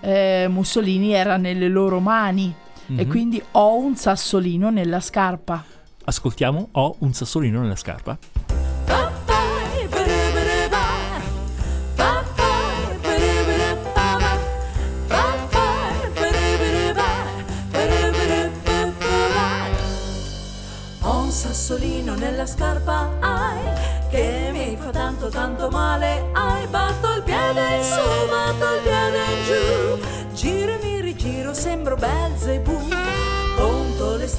[0.00, 2.54] eh, Mussolini era nelle loro mani
[2.88, 3.08] e Mhm.
[3.08, 5.64] quindi ho un sassolino nella scarpa.
[6.08, 8.16] Ascoltiamo, ho un sassolino nella scarpa.
[21.00, 27.15] Ho un sassolino nella scarpa, ai, che mi fa tanto tanto male, ai, batto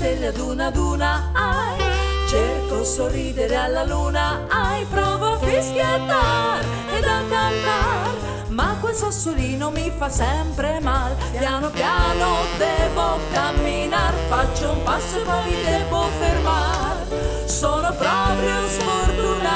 [0.08, 1.78] stelle ad una ad una, ai,
[2.30, 6.64] cerco sorridere alla luna, ai, provo a fischiettar
[6.96, 8.16] ed a cantar,
[8.48, 15.24] ma quel sassolino mi fa sempre mal, piano piano devo camminar, faccio un passo e
[15.24, 16.96] poi mi devo fermar,
[17.46, 18.56] sono proprio
[19.18, 19.47] tutta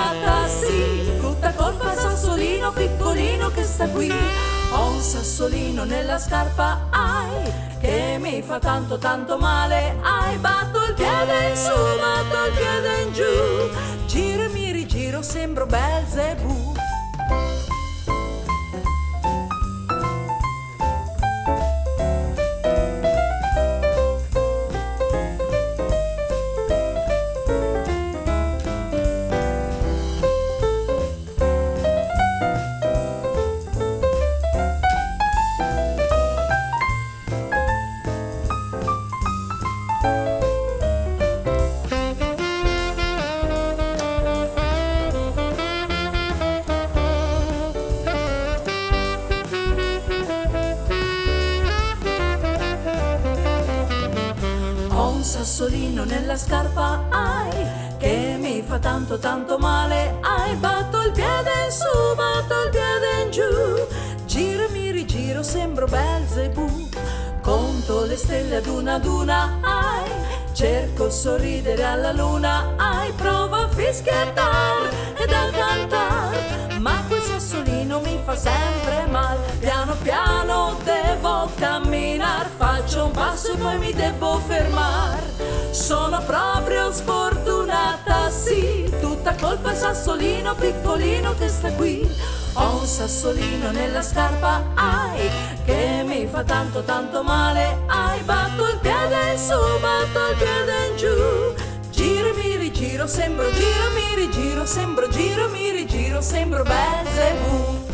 [1.61, 4.11] colpa sassolino piccolino che sta qui,
[4.71, 10.95] ho un sassolino nella scarpa, ai, che mi fa tanto tanto male, ai, batto il
[10.95, 16.80] piede in su, batto il piede in giù, giro e mi rigiro, sembro Belzebù.
[68.51, 70.11] Stelle ad una ad una ai.
[70.51, 73.11] Cerco sorridere alla luna ai.
[73.13, 79.37] Prova a fischiettare ed a cantare ma quel sassolino mi fa sempre mal.
[79.59, 85.21] Piano piano devo camminare faccio un passo e poi mi devo fermare
[85.71, 88.89] sono proprio sfortunata sì.
[88.99, 92.09] Tutta colpa sassolino piccolino che sta qui.
[92.53, 95.29] Ho un sassolino nella scarpa ai
[95.63, 97.83] che fa tanto tanto male.
[97.87, 101.69] Ai batto il piede in su batto il piede in giù.
[101.91, 107.90] Giro e mi rigiro sembro giro mi rigiro sembro giro mi rigiro sembro Belzebù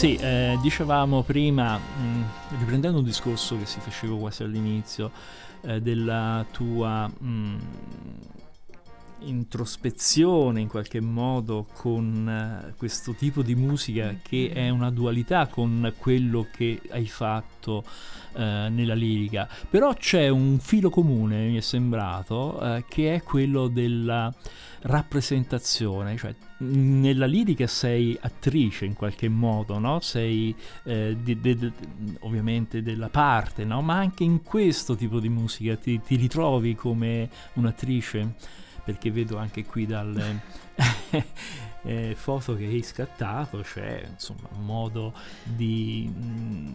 [0.00, 2.24] Sì, eh, dicevamo prima, mh,
[2.58, 5.10] riprendendo un discorso che si faceva quasi all'inizio,
[5.60, 7.58] eh, della tua mh,
[9.20, 15.92] introspezione in qualche modo con eh, questo tipo di musica che è una dualità con
[15.98, 17.84] quello che hai fatto
[18.32, 19.48] eh, nella lirica.
[19.68, 24.32] Però c'è un filo comune, mi è sembrato, eh, che è quello della
[24.82, 30.00] rappresentazione, cioè nella lirica sei attrice in qualche modo, no?
[30.00, 30.54] sei
[30.84, 31.72] eh, di- de- de-
[32.20, 33.82] ovviamente della parte, no?
[33.82, 38.34] ma anche in questo tipo di musica ti, ti ritrovi come un'attrice,
[38.90, 40.40] perché vedo anche qui dalle
[41.82, 45.12] eh, foto che hai scattato, c'è insomma un modo
[45.44, 46.10] di...
[46.12, 46.74] mh,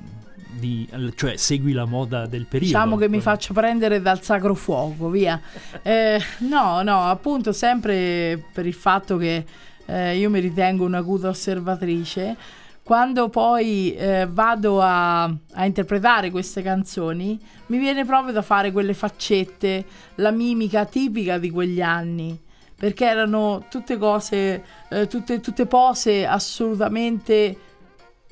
[0.57, 2.73] di- cioè segui la moda del periodo.
[2.77, 5.39] Diciamo che mi faccio prendere dal sacro fuoco, via.
[5.83, 9.45] Eh, no, no, appunto sempre per il fatto che
[9.85, 12.35] eh, io mi ritengo un'acuta osservatrice,
[12.85, 18.93] quando poi eh, vado a, a interpretare queste canzoni, mi viene proprio da fare quelle
[18.93, 19.83] faccette,
[20.17, 22.39] la mimica tipica di quegli anni.
[22.77, 27.57] Perché erano tutte cose, eh, tutte, tutte pose assolutamente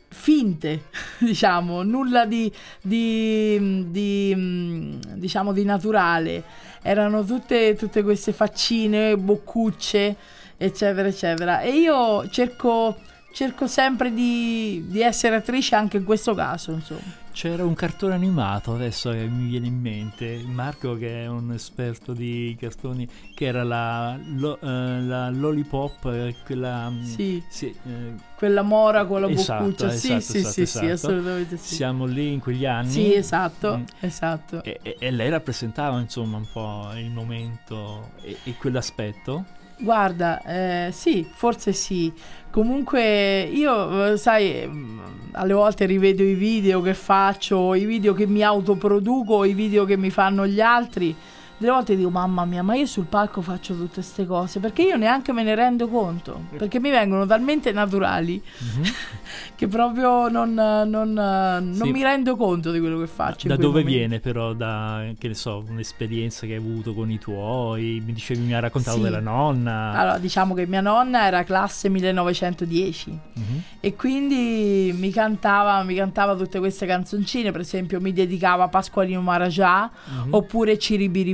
[0.09, 0.83] finte,
[1.17, 6.43] diciamo, nulla di, di, di, mm, diciamo di naturale.
[6.83, 10.15] Erano tutte, tutte queste faccine, boccucce,
[10.57, 11.61] eccetera, eccetera.
[11.61, 12.97] E io cerco,
[13.33, 17.21] cerco sempre di, di essere attrice anche in questo caso, insomma.
[17.33, 22.13] C'era un cartone animato adesso che mi viene in mente, Marco che è un esperto
[22.13, 26.91] di cartoni, che era la, lo- eh, la Lollipop, eh, quella...
[26.91, 27.43] mm, Sì.
[27.49, 29.89] sì, eh, Quella mora con la Esatto, boccuccia.
[29.89, 30.91] sì, esatto, sì, esatto, sì, sì, esatto.
[30.91, 31.73] assolutamente sì.
[31.73, 32.91] siamo lì in quegli anni.
[32.91, 33.83] Sì, esatto, Mm.
[34.01, 34.63] esatto.
[34.63, 39.43] E, e- e lei rappresentava insomma un po' il momento e, e quell'aspetto.
[39.83, 42.09] Guarda, eh, sì, forse sì.
[42.49, 44.99] Comunque io, eh, sai, mm,
[45.33, 49.97] alle volte rivedo i video che faccio, i video che mi autoproduco, i video che
[49.97, 51.13] mi fanno gli altri.
[51.57, 54.97] Delle volte dico, mamma mia, ma io sul palco faccio tutte queste cose perché io
[54.97, 58.41] neanche me ne rendo conto, perché mi vengono talmente naturali
[59.55, 61.91] che proprio non, non- non Sì.
[61.91, 63.47] mi rendo conto di quello che faccio.
[63.47, 63.93] Da dove momenti.
[63.97, 64.53] viene però?
[64.53, 68.01] Da, che ne so, un'esperienza che hai avuto con i tuoi?
[68.05, 69.03] Mi dicevi, mi ha raccontato Sì.
[69.03, 69.91] della nonna.
[69.93, 73.61] Allora, diciamo che mia nonna era classe 1910 Mhm.
[73.79, 79.89] e quindi mi cantava, mi cantava tutte queste canzoncine, per esempio mi dedicava Pasqualino Marajà
[80.25, 80.33] Mhm.
[80.33, 80.77] oppure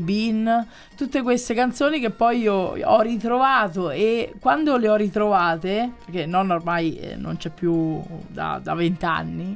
[0.09, 6.25] Ciribiribin, tutte queste canzoni che poi io ho ritrovato e quando le ho ritrovate, perché
[6.25, 9.55] nonna ormai eh, non c'è più da vent'anni,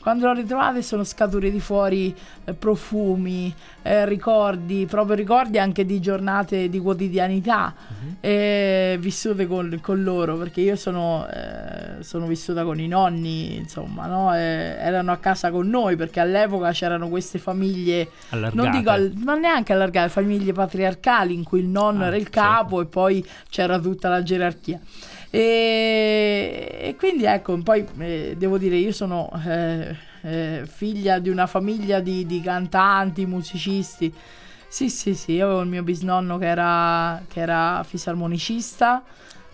[0.00, 6.00] quando le ho ritrovate sono scaturiti fuori eh, profumi, eh, ricordi, proprio ricordi anche di
[6.00, 7.74] giornate di quotidianità
[8.20, 14.06] eh, vissute con, con loro, perché io sono, eh, sono vissuta con i nonni, insomma,
[14.06, 14.34] no?
[14.34, 14.38] Eh,
[14.78, 18.56] erano a casa con noi perché all'epoca c'erano queste famiglie, Allargate.
[18.68, 22.24] non dico al- ma neanche allargate, famiglie patriarcali in cui il nonno Ah, era il
[22.24, 22.40] certo.
[22.40, 24.78] capo e poi c'era tutta la gerarchia.
[25.30, 31.46] E, e quindi ecco, poi eh, devo dire, io sono eh, eh, figlia di una
[31.46, 34.12] famiglia di, di cantanti, musicisti.
[34.68, 39.02] Sì, sì, sì, io avevo il mio bisnonno che era, che era fisarmonicista,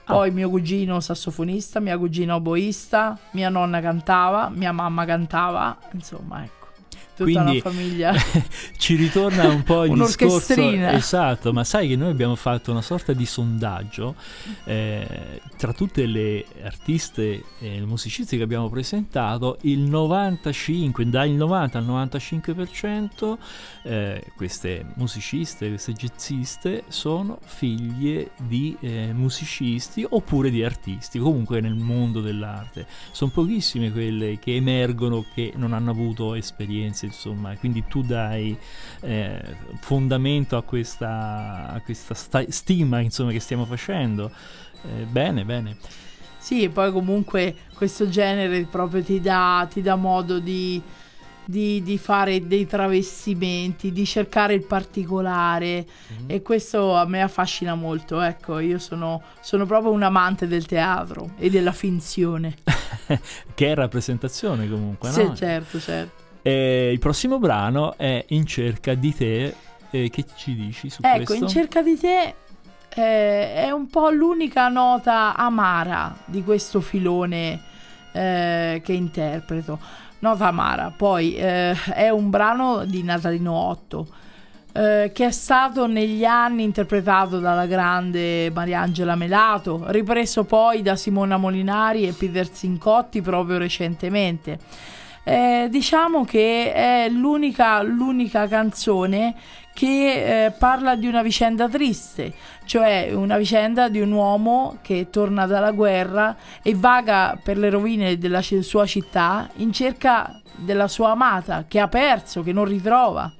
[0.05, 6.63] poi mio cugino sassofonista, mia cugina oboista, mia nonna cantava, mia mamma cantava, insomma, ecco.
[7.16, 8.12] Tutta Quindi famiglia.
[8.76, 13.12] ci ritorna un po' il discorso esatto, ma sai che noi abbiamo fatto una sorta
[13.12, 14.16] di sondaggio
[14.64, 21.78] eh, tra tutte le artiste e le musicisti che abbiamo presentato, il 95, dal 90
[21.78, 23.36] al 95%
[23.84, 31.74] eh, queste musiciste, queste jazziste sono figlie di eh, musicisti oppure di artisti, comunque nel
[31.74, 32.86] mondo dell'arte.
[33.12, 38.57] Sono pochissime quelle che emergono che non hanno avuto esperienze, insomma, quindi tu dai
[39.00, 39.40] eh,
[39.80, 44.30] fondamento a questa, a questa sta- stima insomma, che stiamo facendo.
[44.82, 45.76] Eh, bene, bene.
[46.38, 50.78] Sì, e poi comunque questo genere proprio ti dà, ti dà modo di,
[51.42, 55.86] di- di fare dei travestimenti, di cercare il particolare
[56.26, 58.20] e questo a me affascina molto.
[58.20, 62.57] Ecco, io sono, sono proprio un amante del teatro e della finzione.
[63.55, 65.14] che è rappresentazione comunque, no?
[65.14, 66.24] Sì, certo, certo.
[66.47, 69.55] E il prossimo brano è In cerca di te.
[69.90, 71.45] Eh, che ci dici su Ecco, questo?
[71.45, 72.34] in cerca di te
[72.97, 77.61] eh, è un po' l'unica nota amara di questo filone
[78.12, 79.78] eh, che interpreto.
[80.18, 84.09] Nota amara, poi eh, è un brano di Natalino 8
[84.76, 91.36] eh, che è stato negli anni interpretato dalla grande Mariangela Melato, ripreso poi da Simona
[91.36, 94.59] Molinari e Peter Zincotti proprio recentemente.
[95.27, 99.35] Eh, diciamo che è l'unica, l'unica canzone
[99.72, 102.33] che eh, parla di una vicenda triste,
[102.64, 108.18] cioè una vicenda di un uomo che torna dalla guerra e vaga per le rovine
[108.18, 113.33] della ci- sua città in cerca della sua amata che ha perso, che non ritrova.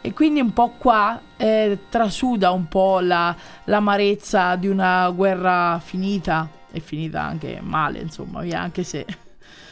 [0.00, 6.48] E quindi un po' qua eh, trasuda un po' la, l'amarezza di una guerra finita
[6.70, 9.04] e finita anche male, insomma, via, anche se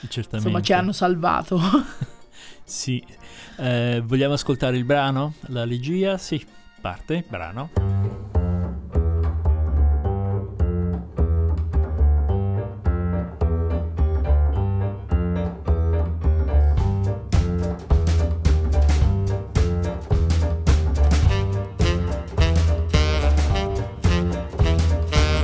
[0.08, 0.48] Certamente.
[0.48, 1.60] insomma ci hanno salvato.
[2.68, 3.02] Sì.
[3.58, 5.34] Eh, vogliamo ascoltare il brano?
[5.46, 6.18] La regia?
[6.18, 6.44] Sì.
[6.80, 7.70] Parte, brano.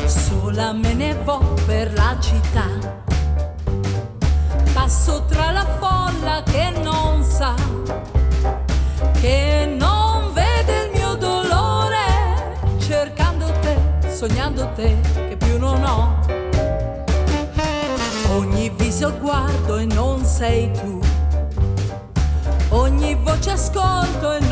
[0.07, 2.72] Sola me ne vo per la città.
[14.29, 14.97] Sognando te,
[15.29, 16.15] che più non ho.
[18.37, 21.01] Ogni viso guardo e non sei tu.
[22.69, 24.52] Ogni voce ascolto e non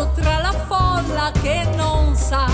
[0.00, 2.46] Passo tra la folla che non sa,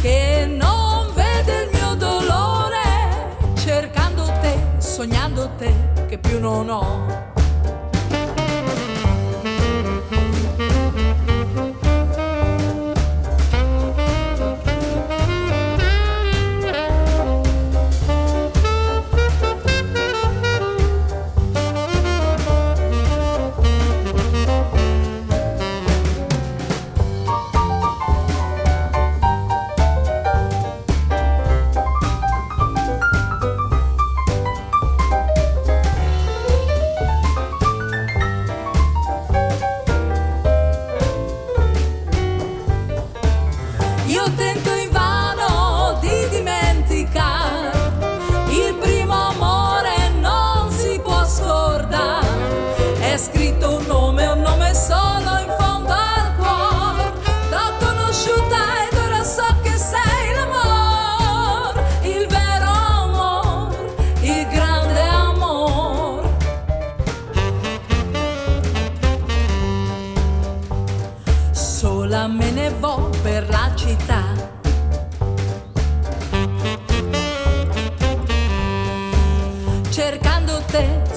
[0.00, 5.74] che non vede il mio dolore, cercando te, sognando te,
[6.06, 7.29] che più non ho.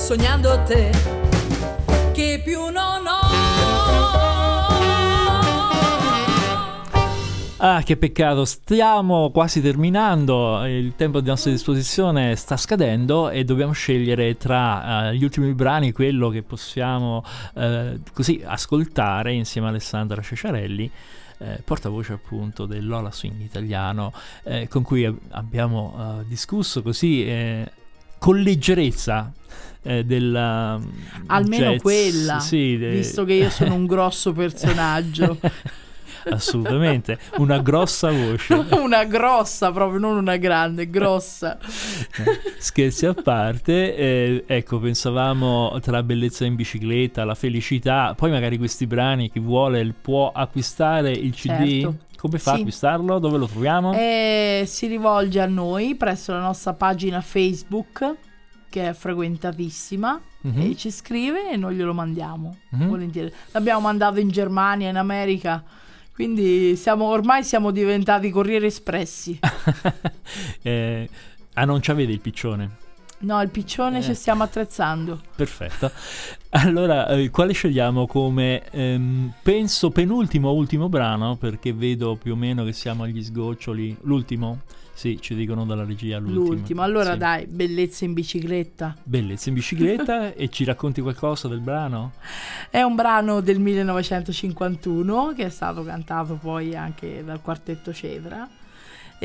[0.04, 0.92] Sognando te,
[2.12, 3.22] che più non ho.
[7.56, 13.72] Ah, che peccato, stiamo quasi terminando, il tempo a nostra disposizione sta scadendo e dobbiamo
[13.72, 17.24] scegliere tra uh, gli ultimi brani quello che possiamo
[17.54, 20.92] uh, così ascoltare insieme a Alessandra Ceciarelli.
[21.38, 27.26] Eh, portavoce appunto del Lola Swing italiano eh, con cui ab- abbiamo uh, discusso così
[27.26, 27.72] eh,
[28.18, 29.34] con leggerezza
[29.84, 30.80] eh, della
[31.28, 35.38] almeno jazz, quella sì, de- visto che io sono un grosso personaggio.
[36.26, 37.18] Assolutamente.
[37.40, 38.54] Una grossa voce.
[38.80, 41.58] Una grossa proprio non una grande grossa.
[42.58, 48.88] Scherzi a parte eh, ecco pensavamo tra bellezza in bicicletta la felicità poi magari questi
[48.88, 51.48] brani chi vuole può acquistare il cd
[51.82, 51.96] Certo.
[52.18, 52.56] come fa Sì.
[52.58, 53.20] a acquistarlo?
[53.20, 53.94] Dove lo troviamo?
[53.94, 58.16] E si rivolge a noi presso la nostra pagina Facebook
[58.74, 60.62] che è frequentatissima Mhm.
[60.62, 62.88] e ci scrive e noi glielo mandiamo Mhm.
[62.88, 65.64] volentieri l'abbiamo mandato in Germania in America
[66.12, 69.38] quindi siamo, ormai siamo diventati corrieri espressi
[70.64, 71.10] Eh,
[71.54, 72.70] ah non c'avete il piccione
[73.20, 74.02] no il piccione Eh.
[74.02, 75.92] ci stiamo attrezzando Perfetto.
[76.56, 81.36] Allora, eh, quale scegliamo come ehm, penso penultimo ultimo brano?
[81.36, 83.98] Perché vedo più o meno che siamo agli sgoccioli.
[84.02, 84.60] L'ultimo?
[84.96, 86.46] Sì, ci dicono dalla regia l'ultimo.
[86.46, 87.18] l'ultimo allora Sì.
[87.18, 92.12] dai bellezza in bicicletta Bellezza in bicicletta e ci racconti qualcosa del brano?
[92.70, 98.48] È un brano del 1951 che è stato cantato poi anche dal quartetto Cedra.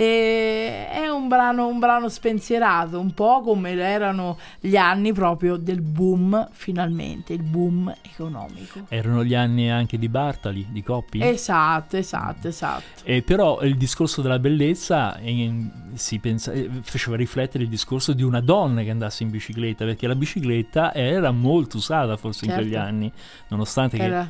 [0.01, 5.80] E è un brano, un brano spensierato, un po' come erano gli anni proprio del
[5.80, 8.86] boom, finalmente, il boom economico.
[8.90, 11.20] Erano gli anni anche di Bartali, di Coppi?
[11.20, 13.03] Esatto, esatto, esatto.
[13.03, 18.22] E però il discorso della bellezza eh, si pensa- eh, faceva riflettere il discorso di
[18.22, 22.64] una donna che andasse in bicicletta, perché la bicicletta era molto usata forse in Certo.
[22.64, 23.11] quegli anni,
[23.49, 24.28] nonostante che Era,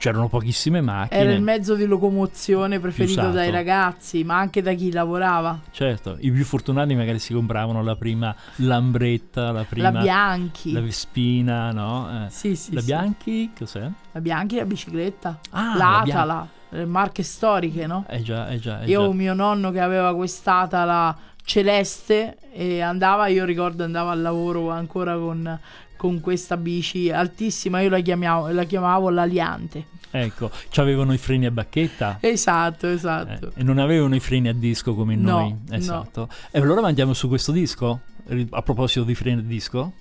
[0.00, 1.20] c'erano pochissime macchine.
[1.20, 3.34] era il mezzo di locomozione preferito usato.
[3.34, 5.60] dai ragazzi, ma anche da chi lavorava.
[5.70, 10.72] Certo, i più fortunati magari si compravano la prima Lambretta, la prima la Bianchi.
[10.72, 12.24] la Vespina, no?
[12.24, 12.86] Eh, Sì, sì, la sì.
[12.86, 13.90] Bianchi, cos'è?
[14.12, 15.38] La Bianchi, la bicicletta.
[15.50, 18.06] Ah, la L'Atala, le marche storiche, no?
[18.08, 19.14] Eh già, eh già, eh Io ho già.
[19.14, 25.58] mio nonno che aveva quest'Atala celeste e andava, io ricordo andava al lavoro ancora con,
[26.00, 29.84] con questa bici altissima, io la, chiamavo, la chiamavo l'Aliante.
[30.10, 32.16] Ecco, c'avevano i freni a bacchetta.
[32.20, 33.52] Esatto, eh, esatto.
[33.54, 35.56] e non avevano i freni a disco come No, noi.
[35.68, 35.76] no.
[35.76, 36.30] Esatto.
[36.50, 38.00] E allora andiamo su questo disco?
[38.48, 39.92] A proposito di freni a disco?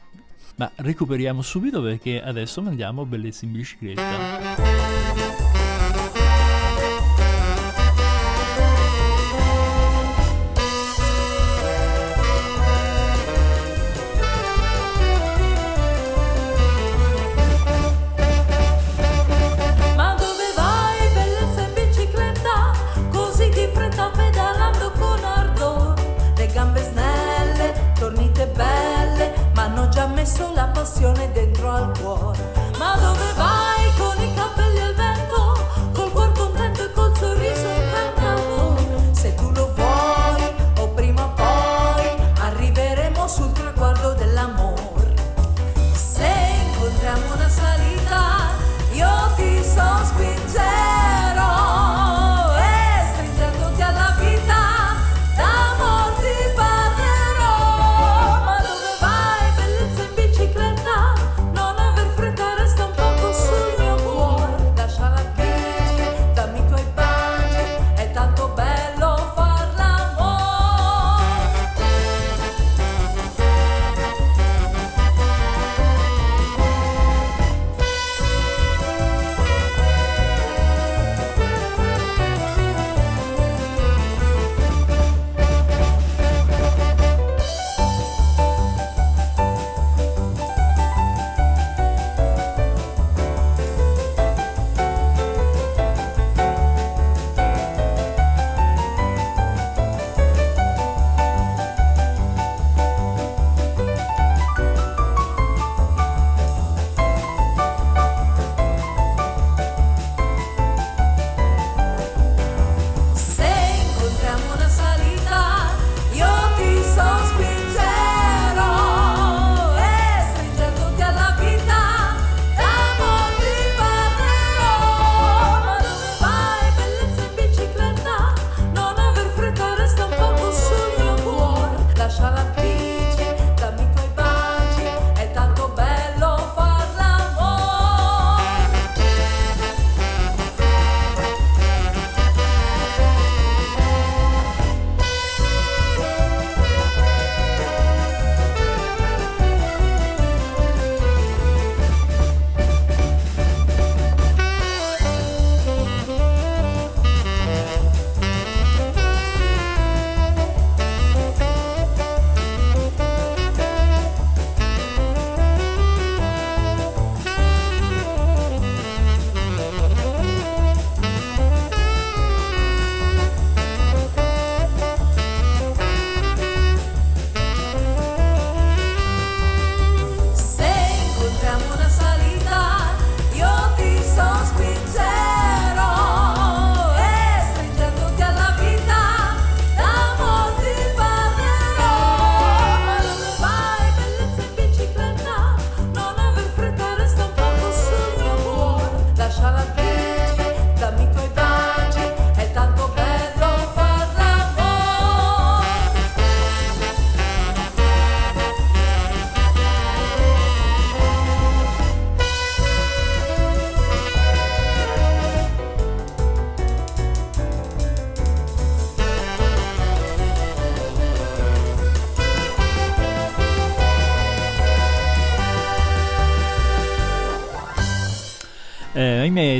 [0.56, 4.89] Ma recuperiamo subito perché adesso mandiamo Bellezza in bicicletta.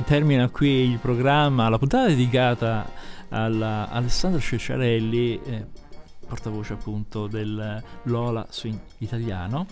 [0.10, 2.92] Termina qui il programma, la puntata dedicata
[3.30, 5.66] alla Alessandro Cecciarelli, eh,
[6.28, 9.68] portavoce appunto del Lola Swing italiano.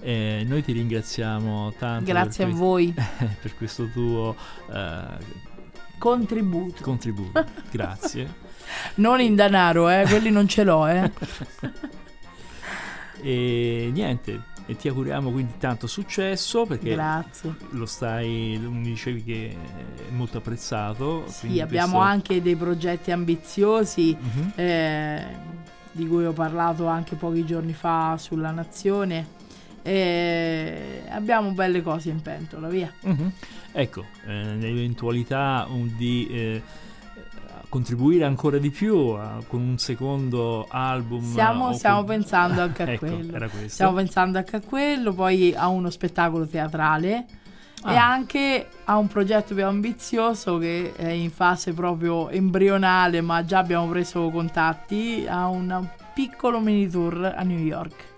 [0.00, 2.10] Eh, noi ti ringraziamo tanto.
[2.10, 2.94] Grazie a per, voi.
[2.96, 4.34] per questo tuo
[4.72, 5.02] eh,
[5.98, 6.82] contributo.
[6.82, 7.44] contributo.
[7.70, 8.34] Grazie.
[8.94, 11.12] non in denaro, eh, quelli non ce l'ho, eh.
[13.20, 17.54] e niente, e ti auguriamo quindi tanto successo perché Grazie.
[17.70, 19.56] lo stai, mi dicevi che
[20.08, 21.24] è molto apprezzato.
[21.28, 22.10] Sì, abbiamo questo...
[22.10, 24.52] anche dei progetti ambiziosi uh-huh.
[24.54, 25.26] eh,
[25.90, 29.40] di cui ho parlato anche pochi giorni fa sulla Nazione.
[29.84, 32.92] E abbiamo belle cose in pentola, via.
[33.00, 33.32] Uh-huh.
[33.72, 36.62] Ecco, eh, nell'eventualità di eh,
[37.72, 41.22] contribuire ancora di più a, con un secondo album.
[41.22, 42.06] Stiamo, stiamo con...
[42.06, 43.48] pensando anche a ecco, quello.
[43.66, 47.24] Stiamo pensando anche a quello, poi a uno spettacolo teatrale.
[47.84, 47.92] Ah.
[47.94, 53.60] E anche a un progetto più ambizioso che è in fase proprio embrionale, ma già
[53.60, 58.10] abbiamo preso contatti a un piccolo mini tour a New York.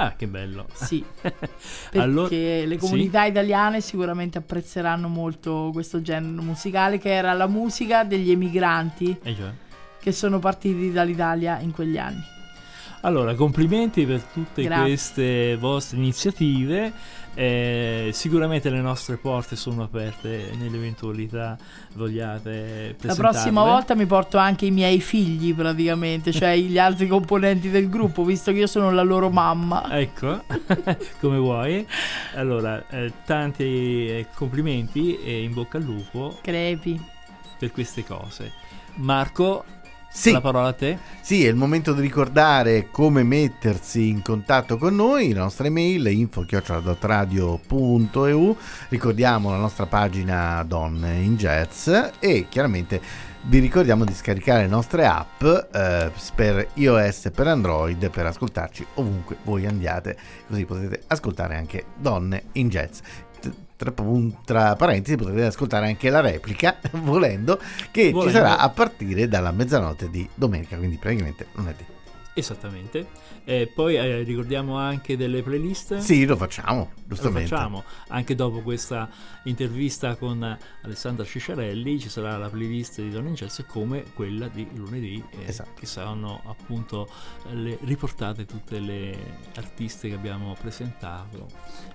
[0.00, 0.66] Ah, che bello.
[0.72, 3.30] Sì, perché allora, le comunità sì?
[3.30, 9.50] italiane sicuramente apprezzeranno molto questo genere musicale che era la musica degli emigranti eh cioè.
[9.98, 12.22] che sono partiti dall'Italia in quegli anni.
[13.00, 14.84] Allora, complimenti per tutte Grazie.
[14.84, 16.92] queste vostre iniziative.
[17.38, 21.56] Eh, sicuramente le nostre porte sono aperte nell'eventualità
[21.94, 27.70] vogliate La prossima volta mi porto anche i miei figli praticamente, cioè gli altri componenti
[27.70, 29.88] del gruppo, visto che io sono la loro mamma.
[29.96, 30.42] Ecco,
[31.20, 31.86] come vuoi.
[32.34, 33.62] Allora, eh, tanti
[34.08, 36.40] eh, complimenti e in bocca al lupo.
[36.42, 37.00] Crepi.
[37.56, 38.50] Per queste cose.
[38.94, 39.64] Marco,
[40.10, 40.32] sì.
[40.32, 40.96] La parola a te?
[41.20, 46.06] Sì, è il momento di ricordare come mettersi in contatto con noi, la nostra email
[46.06, 48.56] info-radio.eu,
[48.88, 55.06] ricordiamo la nostra pagina Donne in Jazz e chiaramente vi ricordiamo di scaricare le nostre
[55.06, 60.16] app eh, per iOS e per Android per ascoltarci ovunque voi andiate,
[60.48, 62.98] così potete ascoltare anche Donne in Jazz
[63.76, 63.92] tra,
[64.44, 67.60] tra, parentesi potete ascoltare anche la replica volendo
[67.90, 68.22] che volendo.
[68.22, 71.84] ci sarà a partire dalla mezzanotte di domenica quindi praticamente lunedì
[72.34, 73.06] esattamente
[73.48, 78.60] e poi eh, ricordiamo anche delle playlist sì lo facciamo giustamente lo facciamo anche dopo
[78.60, 79.08] questa
[79.44, 85.24] intervista con Alessandra Cicciarelli ci sarà la playlist di Don Incelso come quella di lunedì
[85.30, 85.70] eh, esatto.
[85.80, 87.08] che saranno appunto
[87.52, 89.16] le, riportate tutte le
[89.54, 91.46] artiste che abbiamo presentato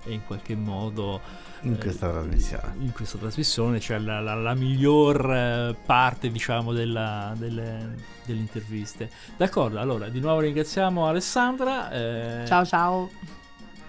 [0.06, 1.22] e in qualche modo
[1.64, 2.74] in questa trasmissione.
[2.80, 7.96] In questa trasmissione, cioè la, la, la miglior eh, parte, diciamo, della, delle,
[8.26, 9.10] delle, interviste.
[9.38, 11.43] D'accordo, allora di nuovo ringraziamo Alessandra.
[11.44, 11.92] Sandra.
[11.92, 13.10] Eh, ciao ciao.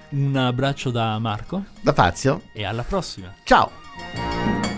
[0.08, 1.64] Un abbraccio da Marco.
[1.80, 2.42] Da Fazio.
[2.52, 3.32] E alla prossima.
[3.44, 4.73] Ciao.